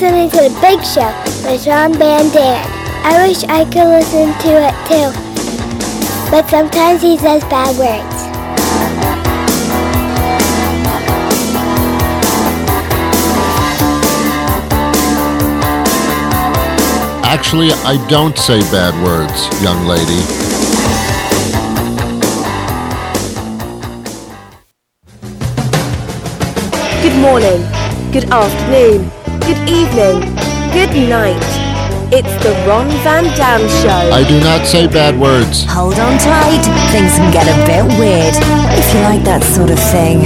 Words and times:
listening 0.00 0.30
to 0.30 0.48
The 0.48 0.60
Big 0.62 0.82
Show 0.82 1.12
with 1.44 1.62
Sean 1.62 1.92
Van 1.92 2.32
Dan. 2.32 2.66
I 3.04 3.28
wish 3.28 3.44
I 3.44 3.64
could 3.64 3.86
listen 3.86 4.32
to 4.40 4.52
it 4.56 4.74
too, 4.88 5.12
but 6.30 6.48
sometimes 6.48 7.02
he 7.02 7.18
says 7.18 7.42
bad 7.44 7.76
words. 7.76 8.16
Actually, 17.22 17.72
I 17.84 18.02
don't 18.08 18.38
say 18.38 18.60
bad 18.70 18.94
words, 19.04 19.48
young 19.62 19.84
lady. 19.84 20.24
Good 27.02 27.20
morning, 27.20 27.60
good 28.12 28.30
afternoon, 28.30 29.10
good 29.50 29.68
evening, 29.68 30.20
good 30.70 31.08
night. 31.08 31.42
It's 32.12 32.32
the 32.44 32.52
Ron 32.68 32.88
Van 33.02 33.24
Dam 33.36 33.60
Show. 33.82 34.14
I 34.14 34.24
do 34.28 34.38
not 34.38 34.64
say 34.64 34.86
bad 34.86 35.18
words. 35.18 35.64
Hold 35.64 35.94
on 35.94 36.18
tight, 36.18 36.62
things 36.92 37.12
can 37.16 37.32
get 37.32 37.48
a 37.48 37.56
bit 37.66 37.82
weird 37.98 38.34
if 38.78 38.94
you 38.94 39.00
like 39.00 39.24
that 39.24 39.42
sort 39.42 39.70
of 39.70 39.78
thing. 39.90 40.22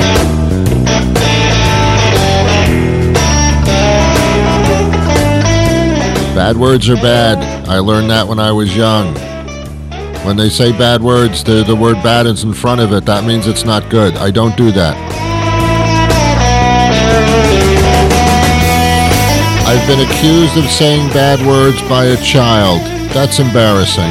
Bad 6.35 6.59
words 6.59 6.91
are 6.91 6.97
bad. 6.97 7.39
I 7.67 7.79
learned 7.79 8.11
that 8.11 8.29
when 8.29 8.39
I 8.39 8.53
was 8.53 8.77
young. 8.77 9.15
When 10.27 10.37
they 10.37 10.51
say 10.51 10.71
bad 10.73 11.01
words, 11.01 11.43
the, 11.45 11.65
the 11.65 11.77
word 11.77 12.03
bad 12.03 12.27
is 12.27 12.45
in 12.45 12.53
front 12.53 12.83
of 12.83 12.93
it. 12.93 13.07
That 13.07 13.25
means 13.25 13.47
it's 13.47 13.65
not 13.65 13.89
good. 13.89 14.17
I 14.17 14.31
don't 14.31 14.55
do 14.55 14.71
that. 14.73 15.14
I've 19.87 19.99
been 19.99 20.09
accused 20.09 20.57
of 20.57 20.65
saying 20.71 21.11
bad 21.11 21.47
words 21.47 21.79
by 21.91 22.07
a 22.07 22.17
child. 22.17 22.81
That's 23.13 23.39
embarrassing. 23.39 24.09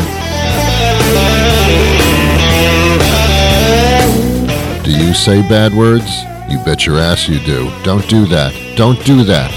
Do 4.84 4.92
you 4.92 5.16
say 5.16 5.42
bad 5.50 5.74
words? 5.74 6.06
You 6.48 6.64
bet 6.64 6.86
your 6.86 7.00
ass 7.00 7.28
you 7.28 7.40
do. 7.40 7.72
Don't 7.82 8.08
do 8.08 8.28
that. 8.28 8.54
Don't 8.78 9.04
do 9.04 9.24
that. 9.24 9.50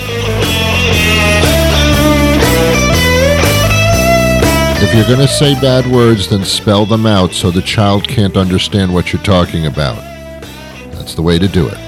If 4.83 4.95
you're 4.95 5.05
going 5.05 5.21
to 5.21 5.29
say 5.29 5.53
bad 5.61 5.87
words, 5.87 6.31
then 6.31 6.47
spell 6.47 6.87
them 6.87 7.05
out 7.05 7.33
so 7.33 7.51
the 7.51 7.61
child 7.61 8.09
can't 8.09 8.39
understand 8.39 8.95
what 8.95 9.13
you're 9.13 9.23
talking 9.23 9.67
about. 9.67 9.97
That's 10.93 11.15
the 11.15 11.21
way 11.21 11.39
to 11.39 11.47
do 11.47 11.69
it. 11.69 11.86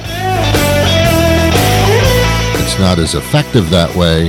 Not 2.78 2.98
as 2.98 3.14
effective 3.14 3.70
that 3.70 3.94
way, 3.96 4.28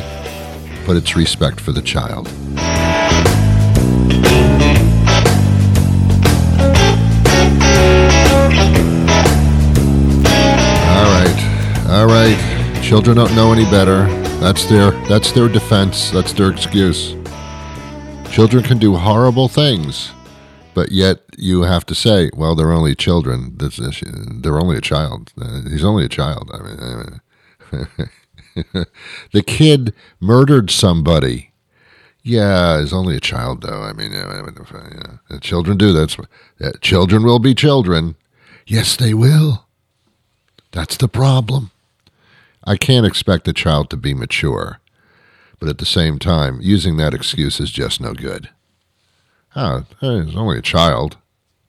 but 0.86 0.96
it's 0.96 1.16
respect 1.16 1.62
for 1.62 1.72
the 1.72 1.82
child. 1.82 2.28
All 10.92 11.06
right. 11.06 11.88
All 11.90 12.06
right. 12.08 12.82
Children 12.84 13.18
don't 13.18 13.36
know 13.36 13.52
any 13.54 13.66
better. 13.66 14.08
That's 14.40 14.66
their 14.66 14.92
that's 15.08 15.32
their 15.32 15.48
defense. 15.48 16.10
That's 16.12 16.34
their 16.34 16.50
excuse. 16.50 17.16
Children 18.32 18.64
can 18.64 18.78
do 18.80 18.96
horrible 18.96 19.48
things, 19.48 20.12
but 20.74 20.92
yet 20.92 21.20
you 21.38 21.62
have 21.64 21.86
to 21.88 21.96
say, 21.96 22.30
well, 22.36 22.56
they're 22.56 22.72
only 22.72 22.96
children. 22.96 23.56
They're 23.58 24.60
only 24.60 24.78
a 24.78 24.82
child. 24.82 25.32
Uh, 25.40 25.62
He's 25.70 25.84
only 25.84 26.06
a 26.06 26.10
child. 26.10 26.50
I 26.54 26.58
mean, 26.64 26.80
I 26.80 26.96
mean 26.98 28.10
the 29.32 29.44
kid 29.44 29.94
murdered 30.20 30.70
somebody. 30.72 31.52
Yeah, 32.24 32.80
he's 32.80 32.94
only 32.94 33.16
a 33.16 33.22
child, 33.22 33.62
though. 33.62 33.82
I 33.82 33.94
mean, 33.94 34.12
yeah, 34.12 35.40
children 35.40 35.78
do 35.78 35.94
that. 35.94 36.16
Yeah, 36.60 36.72
children 36.82 37.24
will 37.24 37.40
be 37.40 37.56
children. 37.56 38.16
Yes, 38.68 38.96
they 38.96 39.14
will. 39.14 39.66
That's 40.72 40.98
the 40.98 41.08
problem. 41.08 41.72
I 42.66 42.78
can't 42.78 43.06
expect 43.06 43.48
a 43.48 43.54
child 43.54 43.90
to 43.90 43.98
be 43.98 44.14
mature, 44.14 44.80
but 45.60 45.70
at 45.70 45.78
the 45.78 45.86
same 45.86 46.20
time, 46.20 46.60
using 46.62 46.98
that 46.98 47.14
excuse 47.14 47.60
is 47.60 47.72
just 47.72 48.00
no 48.00 48.14
good. 48.14 48.50
Oh, 49.56 49.86
hey, 50.00 50.24
he's 50.24 50.36
only 50.36 50.60
a 50.60 50.62
child. 50.62 51.18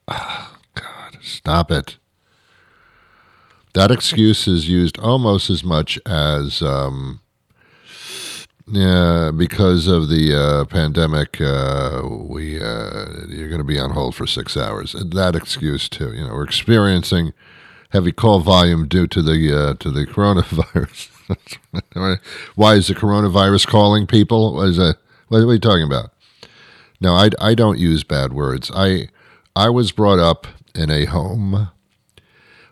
Oh, 0.09 0.57
God, 0.75 1.19
stop 1.23 1.71
it. 1.71 1.97
That 3.75 3.91
excuse 3.91 4.49
is 4.49 4.69
used 4.69 4.99
almost 4.99 5.49
as 5.49 5.63
much 5.63 5.99
as, 6.05 6.61
um, 6.61 7.21
yeah, 8.67 9.31
because 9.31 9.87
of 9.87 10.09
the 10.09 10.35
uh, 10.35 10.65
pandemic, 10.65 11.41
uh, 11.41 12.03
we 12.05 12.61
uh, 12.61 13.27
you're 13.29 13.49
going 13.49 13.61
to 13.61 13.65
be 13.65 13.79
on 13.79 13.91
hold 13.91 14.15
for 14.15 14.27
six 14.27 14.57
hours. 14.57 14.93
That 14.93 15.37
excuse 15.37 15.89
too. 15.89 16.13
You 16.13 16.27
know, 16.27 16.35
we're 16.35 16.45
experiencing 16.45 17.33
heavy 17.91 18.13
call 18.13 18.41
volume 18.41 18.89
due 18.89 19.07
to 19.09 19.23
the 19.23 19.57
uh, 19.57 19.75
to 19.75 19.91
the 19.91 20.07
coronavirus. 20.07 21.11
Why 22.55 22.75
is 22.75 22.89
the 22.89 22.95
coronavirus 22.95 23.67
calling 23.67 24.07
people? 24.07 24.55
What 24.55 24.69
is 24.69 24.77
that? 24.77 24.97
What 25.29 25.39
are 25.39 25.53
you 25.53 25.59
talking 25.59 25.87
about? 25.87 26.11
No, 27.01 27.15
I, 27.15 27.31
I 27.41 27.55
don't 27.55 27.79
use 27.79 28.05
bad 28.05 28.33
words. 28.33 28.71
I 28.75 29.09
I 29.55 29.69
was 29.69 29.93
brought 29.93 30.19
up 30.19 30.47
in 30.75 30.91
a 30.91 31.07
home 31.07 31.71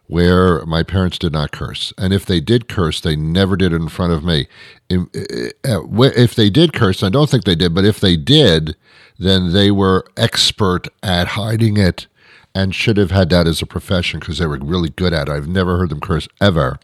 where 0.09 0.65
my 0.67 0.83
parents 0.83 1.19
did 1.19 1.33
not 1.33 1.53
curse, 1.53 1.93
and 1.97 2.13
if 2.13 2.27
they 2.27 2.41
did 2.41 2.69
curse, 2.69 3.01
they 3.01 3.15
never 3.15 3.57
did 3.57 3.73
it 3.73 3.77
in 3.77 3.89
front 3.89 4.13
of 4.13 4.25
me. 4.25 4.49
If, 4.89 5.03
uh, 5.15 5.71
uh, 5.71 5.81
uh, 5.83 6.03
if 6.17 6.35
they 6.35 6.51
did 6.51 6.73
curse, 6.73 7.03
I 7.03 7.11
don't 7.11 7.31
think 7.31 7.45
they 7.45 7.55
did, 7.55 7.75
but 7.75 7.85
if 7.85 8.01
they 8.01 8.17
did, 8.17 8.75
then 9.19 9.53
they 9.53 9.71
were 9.71 10.07
expert 10.17 10.89
at 11.03 11.29
hiding 11.29 11.77
it 11.77 12.07
and 12.55 12.75
should 12.75 12.97
have 12.97 13.11
had 13.11 13.29
that 13.31 13.47
as 13.47 13.61
a 13.63 13.67
profession 13.67 14.19
because 14.19 14.39
they 14.39 14.47
were 14.47 14.59
really 14.59 14.89
good 14.89 15.13
at 15.13 15.29
it. 15.29 15.33
I've 15.33 15.47
never 15.47 15.79
heard 15.79 15.91
them 15.91 16.01
curse 16.01 16.27
ever, 16.41 16.79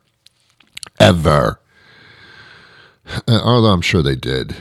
ever. 1.00 1.60
Uh, 3.06 3.40
although 3.42 3.72
I'm 3.72 3.80
sure 3.80 4.02
they 4.02 4.16
did. 4.16 4.56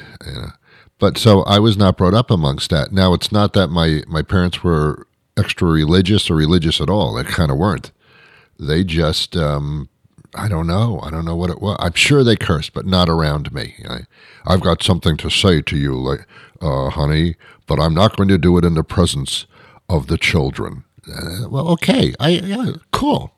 But 0.99 1.17
so 1.17 1.43
I 1.43 1.59
was 1.59 1.77
not 1.77 1.97
brought 1.97 2.13
up 2.13 2.31
amongst 2.31 2.69
that. 2.69 2.91
Now 2.91 3.13
it's 3.13 3.31
not 3.31 3.53
that 3.53 3.67
my 3.67 4.03
my 4.07 4.21
parents 4.21 4.63
were 4.63 5.07
extra 5.37 5.67
religious 5.67 6.29
or 6.29 6.35
religious 6.35 6.79
at 6.79 6.89
all. 6.89 7.13
They 7.13 7.23
kind 7.23 7.51
of 7.51 7.57
weren't. 7.57 7.91
They 8.59 8.83
just 8.83 9.35
um, 9.35 9.89
I 10.35 10.47
don't 10.47 10.67
know. 10.67 10.99
I 11.03 11.11
don't 11.11 11.25
know 11.25 11.35
what 11.35 11.49
it 11.49 11.61
was. 11.61 11.77
I'm 11.79 11.93
sure 11.93 12.23
they 12.23 12.35
cursed, 12.35 12.73
but 12.73 12.85
not 12.85 13.09
around 13.09 13.53
me. 13.53 13.75
I, 13.87 14.01
I've 14.45 14.61
got 14.61 14.81
something 14.81 15.15
to 15.17 15.29
say 15.29 15.61
to 15.61 15.77
you, 15.77 15.95
like, 15.95 16.25
uh, 16.61 16.89
honey, 16.89 17.35
but 17.67 17.79
I'm 17.79 17.93
not 17.93 18.15
going 18.17 18.29
to 18.29 18.37
do 18.37 18.57
it 18.57 18.65
in 18.65 18.73
the 18.73 18.83
presence 18.83 19.45
of 19.89 20.07
the 20.07 20.17
children. 20.17 20.85
Uh, 21.07 21.49
well, 21.49 21.67
okay. 21.69 22.13
I 22.19 22.29
yeah, 22.29 22.71
cool. 22.91 23.33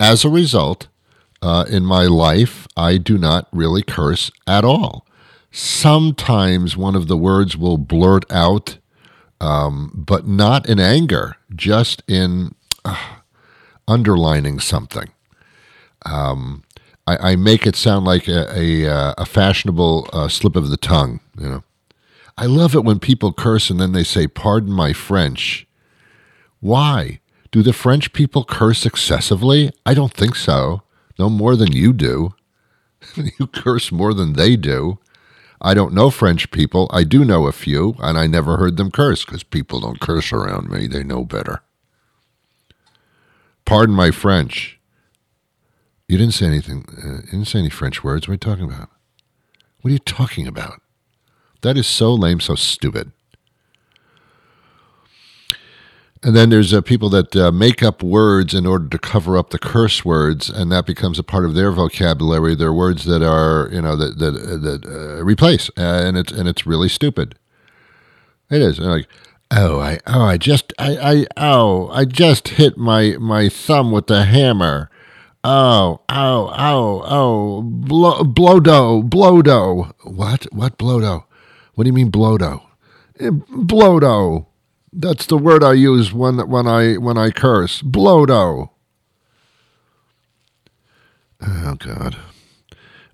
As 0.00 0.24
a 0.24 0.28
result, 0.28 0.88
uh, 1.40 1.64
in 1.68 1.84
my 1.84 2.04
life, 2.04 2.66
I 2.76 2.98
do 2.98 3.16
not 3.16 3.48
really 3.52 3.82
curse 3.82 4.30
at 4.46 4.64
all. 4.64 5.06
Sometimes 5.50 6.76
one 6.76 6.94
of 6.94 7.08
the 7.08 7.16
words 7.16 7.56
will 7.56 7.78
blurt 7.78 8.30
out, 8.30 8.78
um, 9.40 9.92
but 9.94 10.26
not 10.26 10.68
in 10.68 10.78
anger, 10.78 11.36
just 11.54 12.02
in 12.06 12.54
uh, 12.84 13.17
underlining 13.88 14.60
something. 14.60 15.10
Um, 16.06 16.62
I, 17.06 17.32
I, 17.32 17.36
make 17.36 17.66
it 17.66 17.74
sound 17.74 18.04
like 18.04 18.28
a, 18.28 18.46
a, 18.56 19.14
a 19.18 19.26
fashionable 19.26 20.08
uh, 20.12 20.28
slip 20.28 20.54
of 20.54 20.70
the 20.70 20.76
tongue. 20.76 21.18
You 21.36 21.48
know, 21.48 21.64
I 22.36 22.46
love 22.46 22.74
it 22.74 22.84
when 22.84 23.00
people 23.00 23.32
curse 23.32 23.68
and 23.68 23.80
then 23.80 23.92
they 23.92 24.04
say, 24.04 24.28
"Pardon 24.28 24.72
my 24.72 24.92
French." 24.92 25.66
Why? 26.60 27.20
Do 27.50 27.62
the 27.62 27.72
French 27.72 28.12
people 28.12 28.44
curse 28.44 28.84
excessively? 28.84 29.72
I 29.86 29.94
don't 29.94 30.12
think 30.12 30.36
so. 30.36 30.82
No 31.18 31.30
more 31.30 31.56
than 31.56 31.72
you 31.72 31.92
do. 31.92 32.34
you 33.16 33.46
curse 33.46 33.90
more 33.90 34.12
than 34.12 34.34
they 34.34 34.56
do. 34.56 34.98
I 35.60 35.74
don't 35.74 35.94
know 35.94 36.10
French 36.10 36.50
people. 36.50 36.88
I 36.92 37.04
do 37.04 37.24
know 37.24 37.46
a 37.46 37.52
few, 37.52 37.96
and 37.98 38.16
I 38.16 38.26
never 38.26 38.56
heard 38.58 38.76
them 38.76 38.90
curse 38.90 39.24
because 39.24 39.42
people 39.42 39.80
don't 39.80 40.00
curse 40.00 40.32
around 40.32 40.70
me. 40.70 40.86
They 40.86 41.02
know 41.02 41.24
better. 41.24 41.62
Pardon 43.68 43.94
my 43.94 44.10
French. 44.10 44.80
You 46.08 46.16
didn't 46.16 46.32
say 46.32 46.46
anything. 46.46 46.86
Uh, 46.88 47.16
you 47.16 47.32
didn't 47.32 47.48
say 47.48 47.58
any 47.58 47.68
French 47.68 48.02
words. 48.02 48.26
What 48.26 48.30
are 48.30 48.34
you 48.36 48.38
talking 48.38 48.64
about? 48.64 48.88
What 49.82 49.90
are 49.90 49.92
you 49.92 49.98
talking 49.98 50.46
about? 50.46 50.80
That 51.60 51.76
is 51.76 51.86
so 51.86 52.14
lame, 52.14 52.40
so 52.40 52.54
stupid. 52.54 53.12
And 56.22 56.34
then 56.34 56.48
there's 56.48 56.72
uh, 56.72 56.80
people 56.80 57.10
that 57.10 57.36
uh, 57.36 57.52
make 57.52 57.82
up 57.82 58.02
words 58.02 58.54
in 58.54 58.64
order 58.64 58.88
to 58.88 58.98
cover 58.98 59.36
up 59.36 59.50
the 59.50 59.58
curse 59.58 60.02
words, 60.02 60.48
and 60.48 60.72
that 60.72 60.86
becomes 60.86 61.18
a 61.18 61.22
part 61.22 61.44
of 61.44 61.54
their 61.54 61.70
vocabulary. 61.70 62.54
They're 62.54 62.72
words 62.72 63.04
that 63.04 63.22
are, 63.22 63.68
you 63.70 63.82
know, 63.82 63.96
that 63.96 64.18
that 64.18 64.32
that 64.62 64.86
uh, 64.86 65.22
replace, 65.22 65.70
and 65.76 66.16
it's 66.16 66.32
and 66.32 66.48
it's 66.48 66.66
really 66.66 66.88
stupid. 66.88 67.34
It 68.50 68.62
is 68.62 68.78
like, 68.78 69.06
oh, 69.50 69.80
I 69.80 69.98
oh, 70.06 70.22
I 70.22 70.36
just 70.36 70.72
I 70.78 70.96
I 70.96 71.26
oh, 71.36 71.88
I 71.88 72.04
just 72.04 72.48
hit 72.48 72.76
my 72.76 73.16
my 73.18 73.48
thumb 73.48 73.90
with 73.92 74.06
the 74.06 74.24
hammer. 74.24 74.90
Oh, 75.44 76.00
oh, 76.08 76.52
oh, 76.58 77.02
oh, 77.06 77.62
blow, 77.62 78.22
blowdo, 78.24 79.08
blowdo. 79.08 79.92
What? 80.04 80.52
What 80.52 80.76
blowdo? 80.78 81.24
What 81.74 81.84
do 81.84 81.88
you 81.88 81.94
mean 81.94 82.10
blowdo? 82.10 82.62
Eh, 83.20 83.30
Blowdo. 83.30 84.46
That's 84.92 85.26
the 85.26 85.38
word 85.38 85.62
I 85.62 85.74
use 85.74 86.12
when 86.12 86.38
when 86.48 86.66
I 86.66 86.94
when 86.94 87.16
I 87.16 87.30
curse. 87.30 87.82
Blowdo. 87.82 88.70
Oh 91.40 91.74
God, 91.78 92.16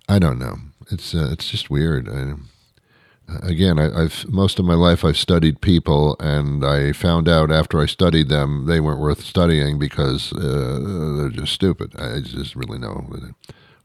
I 0.08 0.18
don't 0.18 0.38
know. 0.38 0.56
It's 0.90 1.14
uh, 1.14 1.28
it's 1.32 1.50
just 1.50 1.70
weird. 1.70 2.08
I, 2.08 2.34
again, 3.28 3.78
I, 3.78 4.04
I've 4.04 4.26
most 4.28 4.58
of 4.58 4.64
my 4.64 4.74
life 4.74 5.04
I've 5.04 5.16
studied 5.16 5.60
people, 5.60 6.16
and 6.20 6.64
I 6.64 6.92
found 6.92 7.28
out 7.28 7.50
after 7.50 7.80
I 7.80 7.86
studied 7.86 8.28
them 8.28 8.66
they 8.66 8.80
weren't 8.80 9.00
worth 9.00 9.22
studying 9.22 9.78
because 9.78 10.32
uh, 10.32 11.16
they're 11.16 11.30
just 11.30 11.52
stupid. 11.52 11.94
I 11.96 12.20
just 12.20 12.54
really 12.54 12.78
know 12.78 13.06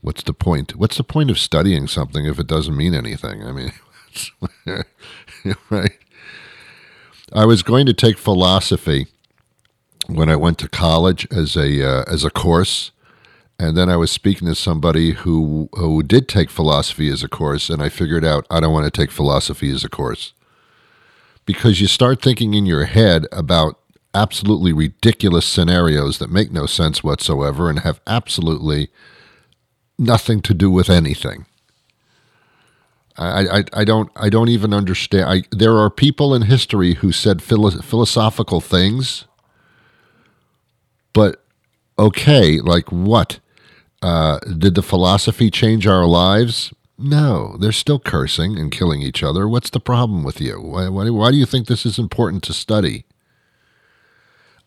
what's 0.01 0.23
the 0.23 0.33
point. 0.33 0.75
What's 0.75 0.97
the 0.97 1.03
point 1.03 1.29
of 1.29 1.39
studying 1.39 1.87
something 1.87 2.25
if 2.25 2.39
it 2.39 2.47
doesn't 2.47 2.75
mean 2.75 2.93
anything? 2.93 3.43
I 3.43 3.51
mean, 3.51 3.71
right? 5.69 5.97
I 7.33 7.45
was 7.45 7.63
going 7.63 7.85
to 7.85 7.93
take 7.93 8.17
philosophy 8.17 9.07
when 10.07 10.29
I 10.29 10.35
went 10.35 10.57
to 10.59 10.69
college 10.69 11.27
as 11.31 11.55
a 11.55 11.87
uh, 11.87 12.03
as 12.07 12.23
a 12.23 12.29
course, 12.29 12.91
and 13.59 13.75
then 13.75 13.89
I 13.89 13.97
was 13.97 14.09
speaking 14.09 14.47
to 14.47 14.55
somebody 14.55 15.11
who 15.11 15.69
who 15.73 16.01
did 16.01 16.27
take 16.29 16.49
philosophy 16.49 17.09
as 17.09 17.23
a 17.23 17.27
course, 17.27 17.69
and 17.69 17.81
I 17.81 17.89
figured 17.89 18.23
out 18.23 18.47
I 18.49 18.61
don't 18.61 18.73
want 18.73 18.85
to 18.85 19.01
take 19.01 19.11
philosophy 19.11 19.69
as 19.69 19.83
a 19.83 19.89
course 19.89 20.33
because 21.45 21.81
you 21.81 21.87
start 21.87 22.21
thinking 22.21 22.53
in 22.53 22.65
your 22.65 22.85
head 22.85 23.25
about 23.31 23.79
absolutely 24.13 24.71
ridiculous 24.71 25.45
scenarios 25.45 26.19
that 26.19 26.31
make 26.31 26.51
no 26.51 26.65
sense 26.65 27.03
whatsoever 27.03 27.69
and 27.69 27.79
have 27.79 27.99
absolutely 28.07 28.89
nothing 29.97 30.41
to 30.41 30.53
do 30.53 30.71
with 30.71 30.89
anything. 30.89 31.45
I, 33.17 33.59
I, 33.59 33.63
I 33.73 33.83
don't 33.83 34.09
I 34.15 34.29
don't 34.29 34.47
even 34.47 34.73
understand. 34.73 35.29
I, 35.29 35.43
there 35.51 35.77
are 35.77 35.89
people 35.89 36.33
in 36.33 36.43
history 36.43 36.93
who 36.93 37.11
said 37.11 37.41
philo- 37.41 37.81
philosophical 37.81 38.61
things, 38.61 39.25
but 41.11 41.43
okay, 41.97 42.59
like 42.61 42.89
what? 42.91 43.39
Uh, 44.01 44.39
did 44.39 44.75
the 44.75 44.81
philosophy 44.81 45.51
change 45.51 45.85
our 45.85 46.05
lives? 46.05 46.73
No, 46.97 47.55
they're 47.59 47.71
still 47.71 47.99
cursing 47.99 48.57
and 48.57 48.71
killing 48.71 49.01
each 49.01 49.23
other. 49.23 49.47
What's 49.47 49.69
the 49.69 49.79
problem 49.79 50.23
with 50.23 50.41
you? 50.41 50.61
Why, 50.61 50.89
why, 50.89 51.09
why 51.09 51.31
do 51.31 51.37
you 51.37 51.45
think 51.45 51.67
this 51.67 51.85
is 51.85 51.97
important 51.97 52.43
to 52.43 52.53
study? 52.53 53.05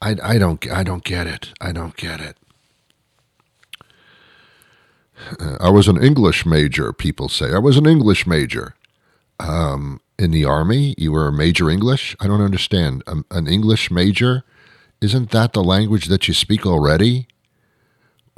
I, 0.00 0.16
I 0.22 0.38
don't 0.38 0.68
I 0.70 0.82
don't 0.82 1.04
get 1.04 1.26
it. 1.28 1.52
I 1.60 1.70
don't 1.70 1.96
get 1.96 2.20
it. 2.20 2.36
Uh, 5.38 5.56
I 5.60 5.70
was 5.70 5.86
an 5.86 6.02
English 6.02 6.44
major, 6.44 6.92
people 6.92 7.28
say. 7.28 7.52
I 7.52 7.58
was 7.58 7.76
an 7.76 7.86
English 7.86 8.26
major. 8.26 8.74
Um, 9.38 10.00
in 10.18 10.32
the 10.32 10.44
Army, 10.44 10.94
you 10.98 11.12
were 11.12 11.28
a 11.28 11.32
major 11.32 11.70
English? 11.70 12.16
I 12.20 12.26
don't 12.26 12.40
understand. 12.40 13.02
Um, 13.06 13.24
an 13.30 13.46
English 13.46 13.90
major? 13.90 14.42
Isn't 15.00 15.30
that 15.30 15.52
the 15.52 15.62
language 15.62 16.06
that 16.06 16.26
you 16.28 16.34
speak 16.34 16.66
already? 16.66 17.28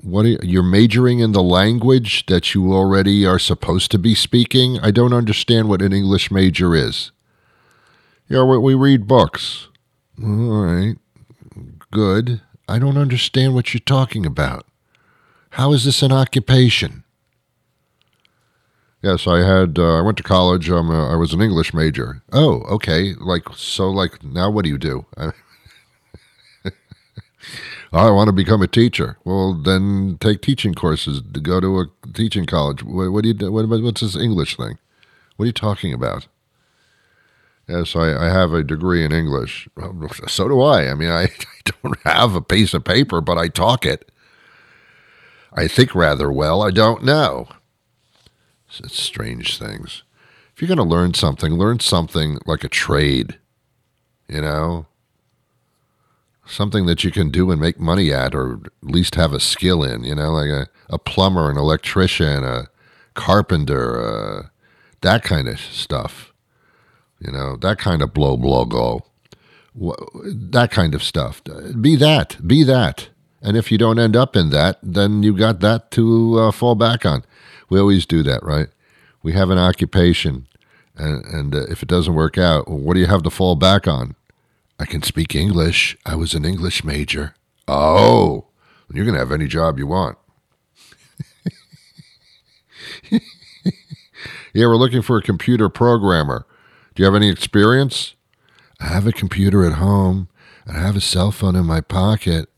What 0.02 0.25
are 0.26 0.29
you, 0.29 0.38
you're 0.43 0.62
majoring 0.62 1.20
in 1.20 1.32
the 1.32 1.43
language 1.43 2.26
that 2.26 2.55
you 2.55 2.73
already 2.73 3.25
are 3.25 3.38
supposed 3.38 3.91
to 3.93 3.99
be 3.99 4.14
speaking? 4.14 4.79
I 4.81 4.91
don't 4.91 5.12
understand 5.12 5.69
what 5.69 5.82
an 5.82 5.93
English 5.93 6.31
major 6.31 6.75
is. 6.75 7.11
Yeah, 8.29 8.44
we, 8.44 8.58
we 8.58 8.75
read 8.75 9.06
books. 9.06 9.69
All 10.23 10.64
right, 10.64 10.96
good. 11.91 12.41
I 12.69 12.79
don't 12.79 12.96
understand 12.96 13.55
what 13.55 13.75
you're 13.75 13.81
talking 13.81 14.25
about. 14.25 14.67
How 15.50 15.73
is 15.73 15.85
this 15.85 16.02
an 16.02 16.12
occupation? 16.12 17.05
Yes, 19.02 19.26
I 19.26 19.40
had. 19.40 19.79
Uh, 19.79 19.99
I 19.99 20.00
went 20.00 20.17
to 20.17 20.23
college. 20.23 20.70
Um, 20.70 20.90
uh, 20.90 21.12
I 21.12 21.17
was 21.17 21.35
an 21.35 21.43
English 21.43 21.75
major. 21.75 22.23
Oh, 22.32 22.62
okay. 22.62 23.12
Like 23.20 23.43
so. 23.55 23.90
Like 23.90 24.25
now, 24.25 24.50
what 24.50 24.64
do 24.64 24.70
you 24.70 24.79
do? 24.79 25.05
I, 27.94 28.11
want 28.11 28.29
to 28.29 28.32
become 28.32 28.62
a 28.62 28.67
teacher. 28.67 29.19
Well, 29.25 29.55
then 29.55 30.19
take 30.20 30.43
teaching 30.43 30.75
courses. 30.75 31.20
Go 31.20 31.61
to 31.61 31.81
a 31.81 31.87
teaching 32.12 32.46
college. 32.46 32.82
What, 32.82 33.12
what 33.12 33.23
do 33.25 33.31
you? 33.31 33.52
What, 33.52 33.69
what's 33.69 34.00
this 34.00 34.17
English 34.17 34.56
thing? 34.56 34.79
What 35.37 35.44
are 35.44 35.46
you 35.46 35.52
talking 35.52 35.93
about? 35.93 36.26
Yes, 37.69 37.96
I, 37.96 38.14
I 38.14 38.31
have 38.31 38.52
a 38.52 38.62
degree 38.62 39.05
in 39.05 39.12
English. 39.12 39.69
So 40.29 40.49
do 40.49 40.61
I. 40.61 40.91
I 40.91 40.94
mean, 40.94 41.08
I, 41.08 41.23
I 41.25 41.73
don't 41.82 41.99
have 42.05 42.35
a 42.35 42.43
piece 42.43 42.75
of 42.75 42.85
paper, 42.85 43.20
but 43.20 43.38
I 43.38 43.49
talk 43.49 43.87
it. 43.87 44.11
I 45.52 45.69
think 45.69 45.94
rather 45.94 46.31
well. 46.31 46.62
I 46.62 46.70
don't 46.70 47.05
know. 47.05 47.49
It's 48.79 49.00
strange 49.00 49.58
things. 49.58 50.02
If 50.52 50.61
you're 50.61 50.69
going 50.69 50.79
to 50.79 50.85
learn 50.85 51.14
something, 51.14 51.52
learn 51.55 51.81
something 51.81 52.38
like 52.44 52.64
a 52.64 52.69
trade, 52.69 53.38
you 54.29 54.40
know? 54.40 54.87
Something 56.46 56.87
that 56.87 57.05
you 57.05 57.11
can 57.11 57.31
do 57.31 57.50
and 57.50 57.61
make 57.61 57.81
money 57.81 58.12
at, 58.12 58.35
or 58.35 58.61
at 58.64 58.91
least 58.91 59.14
have 59.14 59.32
a 59.32 59.41
skill 59.41 59.82
in, 59.82 60.05
you 60.05 60.14
know, 60.14 60.31
like 60.32 60.50
a, 60.50 60.69
a 60.91 60.99
plumber, 60.99 61.50
an 61.50 61.56
electrician, 61.56 62.44
a 62.44 62.69
carpenter, 63.14 64.05
uh, 64.05 64.49
that 65.00 65.23
kind 65.23 65.49
of 65.49 65.58
stuff. 65.58 66.32
You 67.19 67.32
know, 67.32 67.56
that 67.56 67.79
kind 67.79 68.02
of 68.02 68.12
blow, 68.12 68.37
blow, 68.37 68.64
go. 68.67 69.05
That 69.75 70.70
kind 70.70 70.94
of 70.94 71.02
stuff. 71.02 71.43
Be 71.81 71.96
that. 71.96 72.47
Be 72.47 72.62
that. 72.64 73.08
And 73.40 73.56
if 73.56 73.70
you 73.73 73.79
don't 73.79 73.99
end 73.99 74.17
up 74.17 74.37
in 74.37 74.50
that, 74.50 74.79
then 74.82 75.23
you 75.23 75.37
got 75.37 75.61
that 75.61 75.90
to 75.93 76.38
uh, 76.38 76.52
fall 76.52 76.75
back 76.75 77.05
on. 77.05 77.25
We 77.69 77.79
always 77.79 78.06
do 78.06 78.23
that, 78.23 78.43
right? 78.43 78.69
We 79.23 79.32
have 79.32 79.50
an 79.50 79.58
occupation, 79.58 80.47
and, 80.97 81.25
and 81.26 81.55
uh, 81.55 81.64
if 81.70 81.82
it 81.82 81.88
doesn't 81.88 82.14
work 82.14 82.38
out, 82.38 82.69
what 82.69 82.94
do 82.94 83.00
you 83.00 83.06
have 83.06 83.23
to 83.23 83.31
fall 83.31 83.56
back 83.56 83.88
on? 83.88 84.14
I 84.85 84.87
can 84.87 85.03
speak 85.03 85.35
English. 85.35 85.97
I 86.05 86.15
was 86.15 86.35
an 86.35 86.45
English 86.45 86.85
major. 86.85 87.35
Oh, 87.67 88.49
you're 88.93 89.07
going 89.07 89.15
to 89.15 89.19
have 89.19 89.33
any 89.33 89.47
job 89.47 89.79
you 89.79 89.87
want. 89.87 90.19
yeah, 93.11 93.21
we're 94.67 94.77
looking 94.77 95.01
for 95.01 95.17
a 95.17 95.23
computer 95.23 95.71
programmer. 95.71 96.45
Do 96.95 97.03
you 97.03 97.07
have 97.07 97.15
any 97.15 97.31
experience? 97.31 98.15
I 98.79 98.89
have 98.89 99.07
a 99.07 99.13
computer 99.13 99.65
at 99.65 99.79
home, 99.79 100.29
and 100.67 100.77
I 100.77 100.81
have 100.83 100.97
a 100.97 101.01
cell 101.01 101.33
phone 101.33 101.57
in 101.57 101.65
my 101.65 101.81
pocket, 101.81 102.51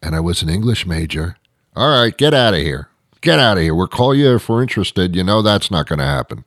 and 0.00 0.14
I 0.14 0.20
was 0.20 0.40
an 0.40 0.48
English 0.48 0.86
major. 0.86 1.36
All 1.74 2.00
right, 2.00 2.16
get 2.16 2.32
out 2.32 2.54
of 2.54 2.60
here. 2.60 2.90
Get 3.22 3.40
out 3.40 3.56
of 3.56 3.64
here. 3.64 3.74
We'll 3.74 3.88
call 3.88 4.14
you 4.14 4.36
if 4.36 4.48
we're 4.48 4.62
interested. 4.62 5.16
You 5.16 5.24
know 5.24 5.42
that's 5.42 5.68
not 5.68 5.88
going 5.88 5.98
to 5.98 6.04
happen. 6.04 6.44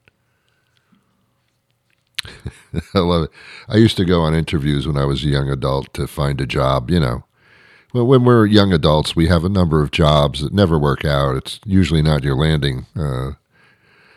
I 2.93 2.99
love 2.99 3.23
it. 3.23 3.31
I 3.67 3.77
used 3.77 3.97
to 3.97 4.05
go 4.05 4.21
on 4.21 4.35
interviews 4.35 4.87
when 4.87 4.97
I 4.97 5.05
was 5.05 5.23
a 5.23 5.27
young 5.27 5.49
adult 5.49 5.93
to 5.93 6.07
find 6.07 6.39
a 6.41 6.45
job, 6.45 6.89
you 6.89 6.99
know. 6.99 7.23
Well, 7.93 8.05
when 8.07 8.25
we're 8.25 8.45
young 8.45 8.73
adults, 8.73 9.15
we 9.15 9.27
have 9.27 9.45
a 9.45 9.49
number 9.49 9.81
of 9.81 9.91
jobs 9.91 10.41
that 10.41 10.53
never 10.53 10.77
work 10.77 11.05
out. 11.05 11.37
It's 11.37 11.59
usually 11.65 12.01
not 12.01 12.25
your 12.25 12.35
landing, 12.35 12.87
uh, 12.95 13.31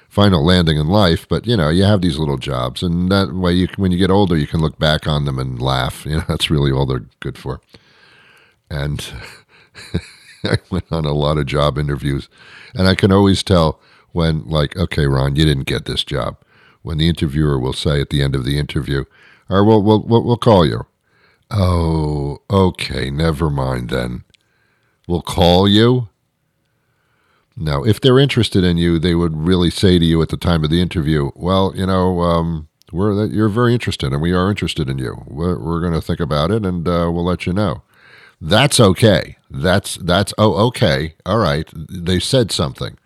final 0.08 0.44
landing 0.44 0.78
in 0.78 0.88
life, 0.88 1.28
but 1.28 1.46
you 1.46 1.56
know, 1.56 1.68
you 1.68 1.84
have 1.84 2.02
these 2.02 2.18
little 2.18 2.38
jobs, 2.38 2.82
and 2.82 3.10
that 3.12 3.32
way, 3.32 3.52
you 3.52 3.68
when 3.76 3.92
you 3.92 3.98
get 3.98 4.10
older, 4.10 4.36
you 4.36 4.48
can 4.48 4.60
look 4.60 4.78
back 4.78 5.06
on 5.06 5.24
them 5.26 5.38
and 5.38 5.62
laugh. 5.62 6.04
You 6.06 6.16
know, 6.16 6.24
that's 6.26 6.50
really 6.50 6.72
all 6.72 6.86
they're 6.86 7.06
good 7.20 7.38
for. 7.38 7.60
And 8.70 9.04
I 10.44 10.58
went 10.70 10.90
on 10.90 11.04
a 11.04 11.12
lot 11.12 11.38
of 11.38 11.46
job 11.46 11.78
interviews, 11.78 12.28
and 12.74 12.88
I 12.88 12.94
can 12.94 13.12
always 13.12 13.42
tell 13.42 13.80
when, 14.12 14.44
like, 14.48 14.76
okay, 14.76 15.06
Ron, 15.06 15.36
you 15.36 15.44
didn't 15.44 15.66
get 15.66 15.84
this 15.84 16.02
job. 16.02 16.36
When 16.88 16.96
the 16.96 17.06
interviewer 17.10 17.58
will 17.60 17.74
say 17.74 18.00
at 18.00 18.08
the 18.08 18.22
end 18.22 18.34
of 18.34 18.46
the 18.46 18.58
interview, 18.58 19.04
"All 19.50 19.58
right, 19.60 19.68
well, 19.68 19.82
we'll 19.82 20.02
we'll, 20.02 20.24
we'll 20.24 20.38
call 20.38 20.64
you." 20.64 20.86
Oh, 21.50 22.38
okay, 22.50 23.10
never 23.10 23.50
mind 23.50 23.90
then. 23.90 24.24
We'll 25.06 25.20
call 25.20 25.68
you. 25.68 26.08
Now, 27.58 27.82
if 27.82 28.00
they're 28.00 28.18
interested 28.18 28.64
in 28.64 28.78
you, 28.78 28.98
they 28.98 29.14
would 29.14 29.36
really 29.36 29.68
say 29.68 29.98
to 29.98 30.04
you 30.06 30.22
at 30.22 30.30
the 30.30 30.38
time 30.38 30.64
of 30.64 30.70
the 30.70 30.80
interview, 30.80 31.30
"Well, 31.34 31.74
you 31.76 31.84
know, 31.84 32.22
um, 32.22 32.68
we're 32.90 33.26
you're 33.26 33.50
very 33.50 33.74
interested, 33.74 34.14
and 34.14 34.22
we 34.22 34.32
are 34.32 34.48
interested 34.48 34.88
in 34.88 34.96
you. 34.96 35.24
We're, 35.26 35.58
we're 35.58 35.80
going 35.82 35.92
to 35.92 36.00
think 36.00 36.20
about 36.20 36.50
it, 36.50 36.64
and 36.64 36.88
uh, 36.88 37.10
we'll 37.12 37.26
let 37.26 37.44
you 37.44 37.52
know." 37.52 37.82
That's 38.40 38.80
okay. 38.80 39.36
That's 39.50 39.96
that's 39.96 40.32
oh 40.38 40.54
okay. 40.68 41.16
All 41.26 41.36
right. 41.36 41.68
They 41.74 42.18
said 42.18 42.50
something, 42.50 42.96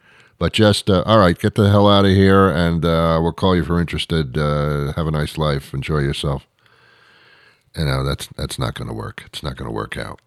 but 0.42 0.52
just 0.52 0.90
uh, 0.90 1.04
all 1.06 1.20
right. 1.20 1.38
Get 1.38 1.54
the 1.54 1.70
hell 1.70 1.88
out 1.88 2.04
of 2.04 2.10
here, 2.10 2.50
and 2.50 2.84
uh, 2.84 3.20
we'll 3.22 3.32
call 3.32 3.54
you 3.54 3.62
if 3.62 3.68
you're 3.68 3.78
interested. 3.78 4.36
Uh, 4.36 4.92
have 4.94 5.06
a 5.06 5.12
nice 5.12 5.38
life. 5.38 5.72
Enjoy 5.72 5.98
yourself. 5.98 6.48
You 7.76 7.84
know 7.84 8.02
that's 8.02 8.26
that's 8.36 8.58
not 8.58 8.74
going 8.74 8.88
to 8.88 8.92
work. 8.92 9.22
It's 9.26 9.44
not 9.44 9.54
going 9.54 9.68
to 9.68 9.72
work 9.72 9.96
out. 9.96 10.20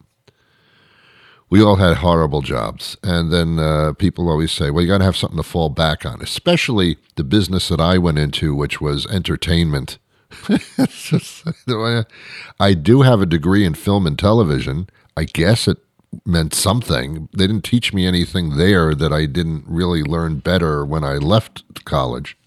We 1.50 1.62
all 1.62 1.76
had 1.76 1.98
horrible 1.98 2.42
jobs, 2.42 2.96
and 3.04 3.30
then 3.30 3.60
uh, 3.60 3.92
people 3.92 4.30
always 4.30 4.54
say, 4.54 4.72
"Well, 4.72 4.84
you 4.84 4.88
got 4.88 5.00
to 5.00 5.04
have 5.04 5.18
something 5.18 5.36
to 5.36 5.44
fall 5.44 5.68
back 5.68 6.06
on." 6.06 6.22
Especially 6.22 6.96
the 7.16 7.26
business 7.26 7.68
that 7.68 7.82
I 7.82 7.98
went 7.98 8.18
into, 8.18 8.56
which 8.56 8.80
was 8.80 9.06
entertainment. 9.08 9.98
I 12.58 12.74
do 12.74 13.02
have 13.02 13.20
a 13.20 13.26
degree 13.26 13.66
in 13.66 13.74
film 13.74 14.08
and 14.08 14.18
television. 14.18 14.88
I 15.18 15.26
guess 15.26 15.68
it 15.68 15.80
meant 16.26 16.54
something. 16.54 17.30
They 17.36 17.48
didn't 17.48 17.64
teach 17.64 17.94
me 17.94 18.06
anything 18.06 18.58
there 18.58 18.94
that 18.96 19.12
I 19.12 19.26
didn't 19.26 19.66
really 19.68 20.04
learn 20.04 20.40
better 20.40 20.86
when 20.86 21.04
I 21.04 21.16
left 21.16 21.64
college. 21.86 22.38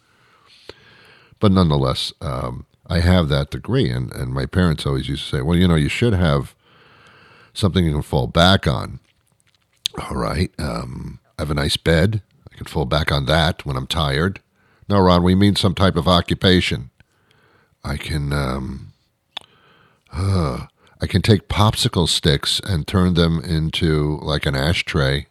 But 1.40 1.52
nonetheless, 1.52 2.12
um, 2.20 2.66
I 2.86 3.00
have 3.00 3.28
that 3.28 3.50
degree, 3.50 3.90
and, 3.90 4.12
and 4.12 4.32
my 4.32 4.46
parents 4.46 4.86
always 4.86 5.08
used 5.08 5.24
to 5.24 5.36
say, 5.36 5.42
well, 5.42 5.56
you 5.56 5.68
know, 5.68 5.74
you 5.74 5.88
should 5.88 6.14
have 6.14 6.54
something 7.52 7.84
you 7.84 7.92
can 7.92 8.02
fall 8.02 8.26
back 8.26 8.66
on. 8.66 9.00
All 9.98 10.16
right. 10.16 10.50
Um, 10.58 11.20
I 11.38 11.42
have 11.42 11.50
a 11.50 11.54
nice 11.54 11.76
bed. 11.76 12.22
I 12.50 12.56
can 12.56 12.66
fall 12.66 12.84
back 12.84 13.12
on 13.12 13.26
that 13.26 13.66
when 13.66 13.76
I'm 13.76 13.86
tired. 13.86 14.40
No, 14.88 15.00
Ron, 15.00 15.22
we 15.22 15.34
mean 15.34 15.54
some 15.54 15.74
type 15.74 15.96
of 15.96 16.08
occupation. 16.08 16.90
I 17.84 17.96
can, 17.96 18.32
um, 18.32 18.92
uh, 20.12 20.66
I 21.00 21.06
can 21.06 21.22
take 21.22 21.48
popsicle 21.48 22.08
sticks 22.08 22.60
and 22.64 22.86
turn 22.86 23.14
them 23.14 23.40
into 23.40 24.18
like 24.20 24.46
an 24.46 24.56
ashtray. 24.56 25.26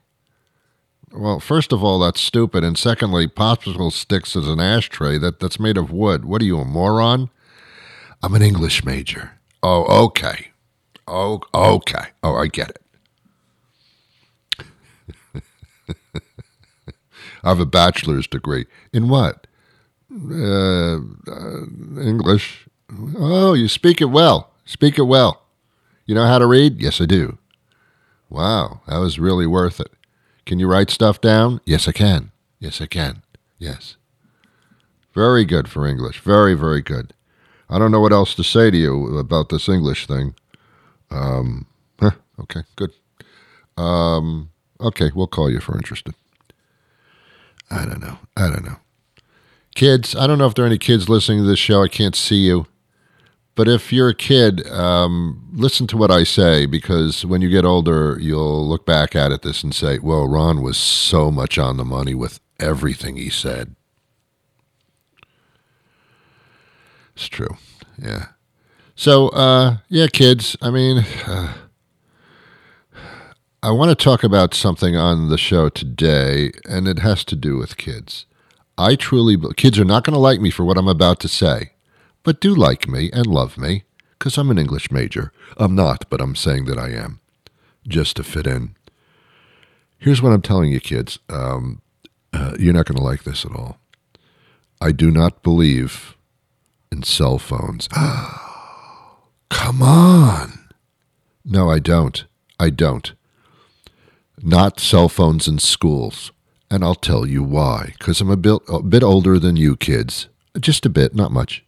Well, 1.11 1.39
first 1.39 1.73
of 1.73 1.83
all, 1.83 1.99
that's 1.99 2.21
stupid, 2.21 2.63
and 2.63 2.77
secondly, 2.77 3.27
popsicle 3.27 3.91
sticks 3.91 4.35
is 4.35 4.47
an 4.47 4.59
ashtray 4.59 5.17
that 5.17 5.39
that's 5.39 5.59
made 5.59 5.77
of 5.77 5.91
wood. 5.91 6.25
What 6.25 6.41
are 6.41 6.45
you, 6.45 6.59
a 6.59 6.65
moron? 6.65 7.29
I'm 8.21 8.35
an 8.35 8.41
English 8.41 8.83
major. 8.83 9.31
Oh, 9.63 10.05
okay. 10.05 10.49
Oh, 11.07 11.41
okay. 11.53 12.07
Oh, 12.23 12.35
I 12.35 12.47
get 12.47 12.69
it. 12.69 12.81
I 17.43 17.49
have 17.49 17.59
a 17.59 17.65
bachelor's 17.65 18.27
degree. 18.27 18.65
In 18.93 19.07
what? 19.07 19.47
Uh, 20.11 20.97
uh, 20.97 21.65
English. 22.01 22.67
Oh, 23.17 23.53
you 23.53 23.67
speak 23.67 24.01
it 24.01 24.05
well. 24.05 24.51
Speak 24.65 24.97
it 24.97 25.03
well. 25.03 25.46
You 26.07 26.15
know 26.15 26.25
how 26.25 26.39
to 26.39 26.47
read? 26.47 26.81
Yes, 26.81 27.01
I 27.01 27.05
do. 27.05 27.37
Wow, 28.29 28.81
that 28.87 28.97
was 28.97 29.19
really 29.19 29.45
worth 29.45 29.79
it. 29.79 29.91
Can 30.45 30.57
you 30.57 30.67
write 30.67 30.89
stuff 30.89 31.19
down? 31.19 31.59
Yes, 31.65 31.87
I 31.87 31.91
can. 31.91 32.31
Yes, 32.59 32.81
I 32.81 32.85
can. 32.85 33.23
Yes. 33.59 33.97
Very 35.13 35.43
good 35.43 35.69
for 35.69 35.85
English. 35.85 36.21
Very, 36.21 36.53
very 36.53 36.81
good. 36.81 37.13
I 37.69 37.77
don't 37.77 37.91
know 37.91 37.99
what 37.99 38.13
else 38.13 38.33
to 38.35 38.43
say 38.43 38.71
to 38.71 38.77
you 38.77 39.17
about 39.17 39.49
this 39.49 39.67
English 39.67 40.07
thing. 40.07 40.33
Um, 41.11 41.67
huh, 41.99 42.11
okay, 42.39 42.61
good. 42.77 42.91
Um, 43.75 44.49
okay, 44.79 45.11
we'll 45.13 45.27
call 45.27 45.49
you 45.49 45.57
if 45.57 45.67
we're 45.67 45.75
interested. 45.75 46.15
I 47.69 47.85
don't 47.85 47.99
know. 47.99 48.17
I 48.37 48.49
don't 48.49 48.63
know. 48.63 48.77
Kids, 49.75 50.15
I 50.15 50.25
don't 50.25 50.37
know 50.37 50.47
if 50.47 50.55
there 50.55 50.63
are 50.63 50.67
any 50.67 50.77
kids 50.77 51.09
listening 51.09 51.39
to 51.39 51.45
this 51.45 51.59
show. 51.59 51.83
I 51.83 51.89
can't 51.89 52.15
see 52.15 52.37
you. 52.37 52.65
But 53.57 53.67
if 53.67 53.91
you're 53.91 54.09
a 54.09 54.13
kid, 54.13 54.67
um, 54.69 55.49
listen 55.51 55.87
to 55.87 55.97
what 55.97 56.11
I 56.11 56.23
say 56.23 56.67
because 56.67 57.25
when 57.25 57.41
you 57.41 57.49
get 57.49 57.65
older, 57.65 58.15
you'll 58.21 58.69
look 58.69 58.85
back 58.85 59.15
at 59.15 59.31
it 59.31 59.41
this 59.41 59.63
and 59.63 59.73
say, 59.73 59.97
well, 59.97 60.27
Ron 60.27 60.61
was 60.61 60.77
so 60.77 61.31
much 61.31 61.57
on 61.57 61.75
the 61.75 61.83
money 61.83 62.13
with 62.13 62.39
everything 62.59 63.17
he 63.17 63.31
said. 63.31 63.75
It's 67.15 67.27
true. 67.27 67.57
Yeah. 67.97 68.27
So, 68.95 69.29
uh, 69.29 69.77
yeah, 69.89 70.05
kids, 70.05 70.55
I 70.61 70.69
mean, 70.69 71.03
uh, 71.25 71.53
I 73.63 73.71
want 73.71 73.89
to 73.89 73.95
talk 73.95 74.23
about 74.23 74.53
something 74.53 74.95
on 74.95 75.29
the 75.29 75.37
show 75.39 75.69
today, 75.69 76.51
and 76.69 76.87
it 76.87 76.99
has 76.99 77.25
to 77.25 77.35
do 77.35 77.57
with 77.57 77.75
kids. 77.77 78.27
I 78.77 78.95
truly, 78.95 79.35
kids 79.55 79.79
are 79.79 79.83
not 79.83 80.03
going 80.03 80.13
to 80.13 80.19
like 80.19 80.39
me 80.39 80.51
for 80.51 80.63
what 80.63 80.77
I'm 80.77 80.87
about 80.87 81.19
to 81.21 81.27
say, 81.27 81.71
but 82.27 82.41
do 82.41 82.53
like 82.53 82.89
me 82.89 83.09
and 83.13 83.25
love 83.25 83.57
me 83.57 83.85
because 84.19 84.37
I'm 84.37 84.51
an 84.51 84.57
English 84.57 84.91
major. 84.91 85.31
I'm 85.55 85.75
not, 85.75 86.09
but 86.09 86.19
I'm 86.19 86.35
saying 86.35 86.65
that 86.65 86.77
I 86.77 86.89
am, 86.89 87.21
just 87.87 88.17
to 88.17 88.23
fit 88.23 88.45
in. 88.45 88.75
Here's 89.97 90.21
what 90.21 90.33
I'm 90.33 90.41
telling 90.41 90.69
you, 90.69 90.81
kids. 90.81 91.19
Um, 91.29 91.81
uh, 92.33 92.57
you're 92.59 92.73
not 92.73 92.85
going 92.85 92.97
to 92.97 93.01
like 93.01 93.23
this 93.23 93.45
at 93.45 93.55
all. 93.55 93.79
I 94.81 94.91
do 94.91 95.09
not 95.09 95.41
believe 95.41 96.17
in 96.91 97.03
cell 97.03 97.39
phones. 97.39 97.87
Come 99.49 99.81
on. 99.81 100.67
No, 101.45 101.71
I 101.71 101.79
don't. 101.79 102.25
I 102.59 102.71
don't. 102.71 103.13
Not 104.41 104.81
cell 104.81 105.07
phones 105.07 105.47
in 105.47 105.59
schools. 105.59 106.33
And 106.69 106.83
I'll 106.83 106.93
tell 106.93 107.25
you 107.25 107.41
why. 107.41 107.93
Because 107.97 108.19
I'm 108.19 108.29
a 108.29 108.35
bit, 108.35 108.61
a 108.67 108.83
bit 108.83 109.01
older 109.01 109.39
than 109.39 109.55
you 109.55 109.77
kids. 109.77 110.27
Just 110.59 110.85
a 110.85 110.89
bit, 110.89 111.15
not 111.15 111.31
much. 111.31 111.63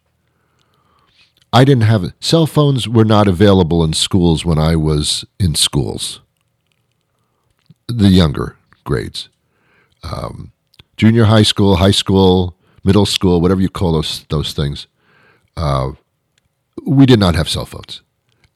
I 1.51 1.63
didn't 1.63 1.83
have 1.83 2.13
cell 2.19 2.45
phones 2.45 2.87
were 2.87 3.05
not 3.05 3.27
available 3.27 3.83
in 3.83 3.93
schools 3.93 4.45
when 4.45 4.59
I 4.59 4.75
was 4.75 5.25
in 5.39 5.55
schools. 5.55 6.21
The 7.87 8.09
younger 8.09 8.55
grades, 8.83 9.29
um, 10.03 10.51
junior 10.95 11.25
high 11.25 11.43
school, 11.43 11.77
high 11.77 11.91
school, 11.91 12.55
middle 12.83 13.07
school, 13.07 13.41
whatever 13.41 13.61
you 13.61 13.69
call 13.69 13.93
those 13.93 14.25
those 14.29 14.53
things. 14.53 14.85
Uh, 15.57 15.93
we 16.85 17.05
did 17.05 17.19
not 17.19 17.35
have 17.35 17.49
cell 17.49 17.65
phones, 17.65 18.03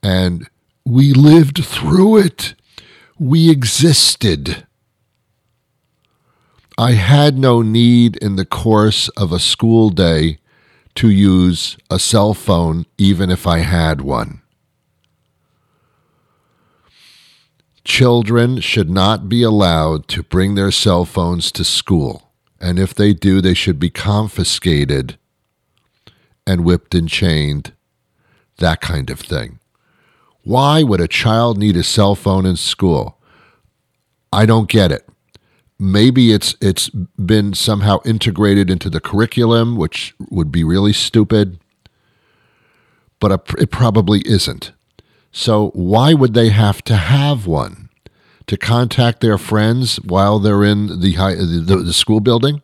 and 0.04 0.48
we 0.86 1.14
lived 1.14 1.66
through 1.66 2.18
it. 2.18 2.54
We 3.18 3.50
existed. 3.50 4.68
I 6.78 6.94
had 6.94 7.38
no 7.38 7.62
need 7.62 8.18
in 8.18 8.36
the 8.36 8.46
course 8.46 9.10
of 9.10 9.32
a 9.32 9.40
school 9.40 9.90
day 9.90 10.40
to 10.96 11.10
use 11.10 11.78
a 11.90 12.00
cell 12.00 12.34
phone, 12.34 12.86
even 12.98 13.30
if 13.30 13.48
I 13.48 13.60
had 13.60 14.02
one. 14.02 14.42
Children 17.84 18.60
should 18.62 18.90
not 18.90 19.28
be 19.28 19.44
allowed 19.44 20.08
to 20.10 20.24
bring 20.24 20.56
their 20.56 20.72
cell 20.72 21.04
phones 21.06 21.52
to 21.54 21.64
school, 21.64 22.32
and 22.60 22.80
if 22.80 22.94
they 22.94 23.14
do, 23.14 23.42
they 23.42 23.54
should 23.54 23.80
be 23.80 23.90
confiscated 23.90 25.18
and 26.48 26.64
whipped 26.64 26.96
and 26.96 27.10
chained, 27.10 27.74
that 28.58 28.80
kind 28.80 29.10
of 29.10 29.20
thing. 29.20 29.60
Why 30.44 30.84
would 30.84 31.02
a 31.02 31.08
child 31.08 31.58
need 31.58 31.76
a 31.76 31.84
cell 31.84 32.16
phone 32.16 32.46
in 32.46 32.56
school? 32.56 33.18
I 34.32 34.46
don't 34.46 34.70
get 34.70 34.92
it 34.92 35.08
maybe 35.84 36.32
it's 36.32 36.56
it's 36.62 36.90
been 36.90 37.54
somehow 37.54 38.00
integrated 38.06 38.70
into 38.70 38.90
the 38.90 39.02
curriculum, 39.02 39.76
which 39.76 40.16
would 40.30 40.52
be 40.52 40.64
really 40.64 40.94
stupid. 40.94 41.60
But 43.20 43.54
it 43.58 43.72
probably 43.72 44.22
isn't. 44.26 44.72
So 45.32 45.72
why 45.74 46.14
would 46.14 46.34
they 46.34 46.50
have 46.50 46.82
to 46.84 46.96
have 46.96 47.48
one 47.48 47.90
to 48.48 48.58
contact 48.58 49.22
their 49.22 49.38
friends 49.38 49.98
while 49.98 50.40
they're 50.40 50.64
in 50.64 51.00
the 51.00 51.14
high, 51.14 51.36
the, 51.36 51.82
the 51.86 51.94
school 51.94 52.20
building? 52.20 52.62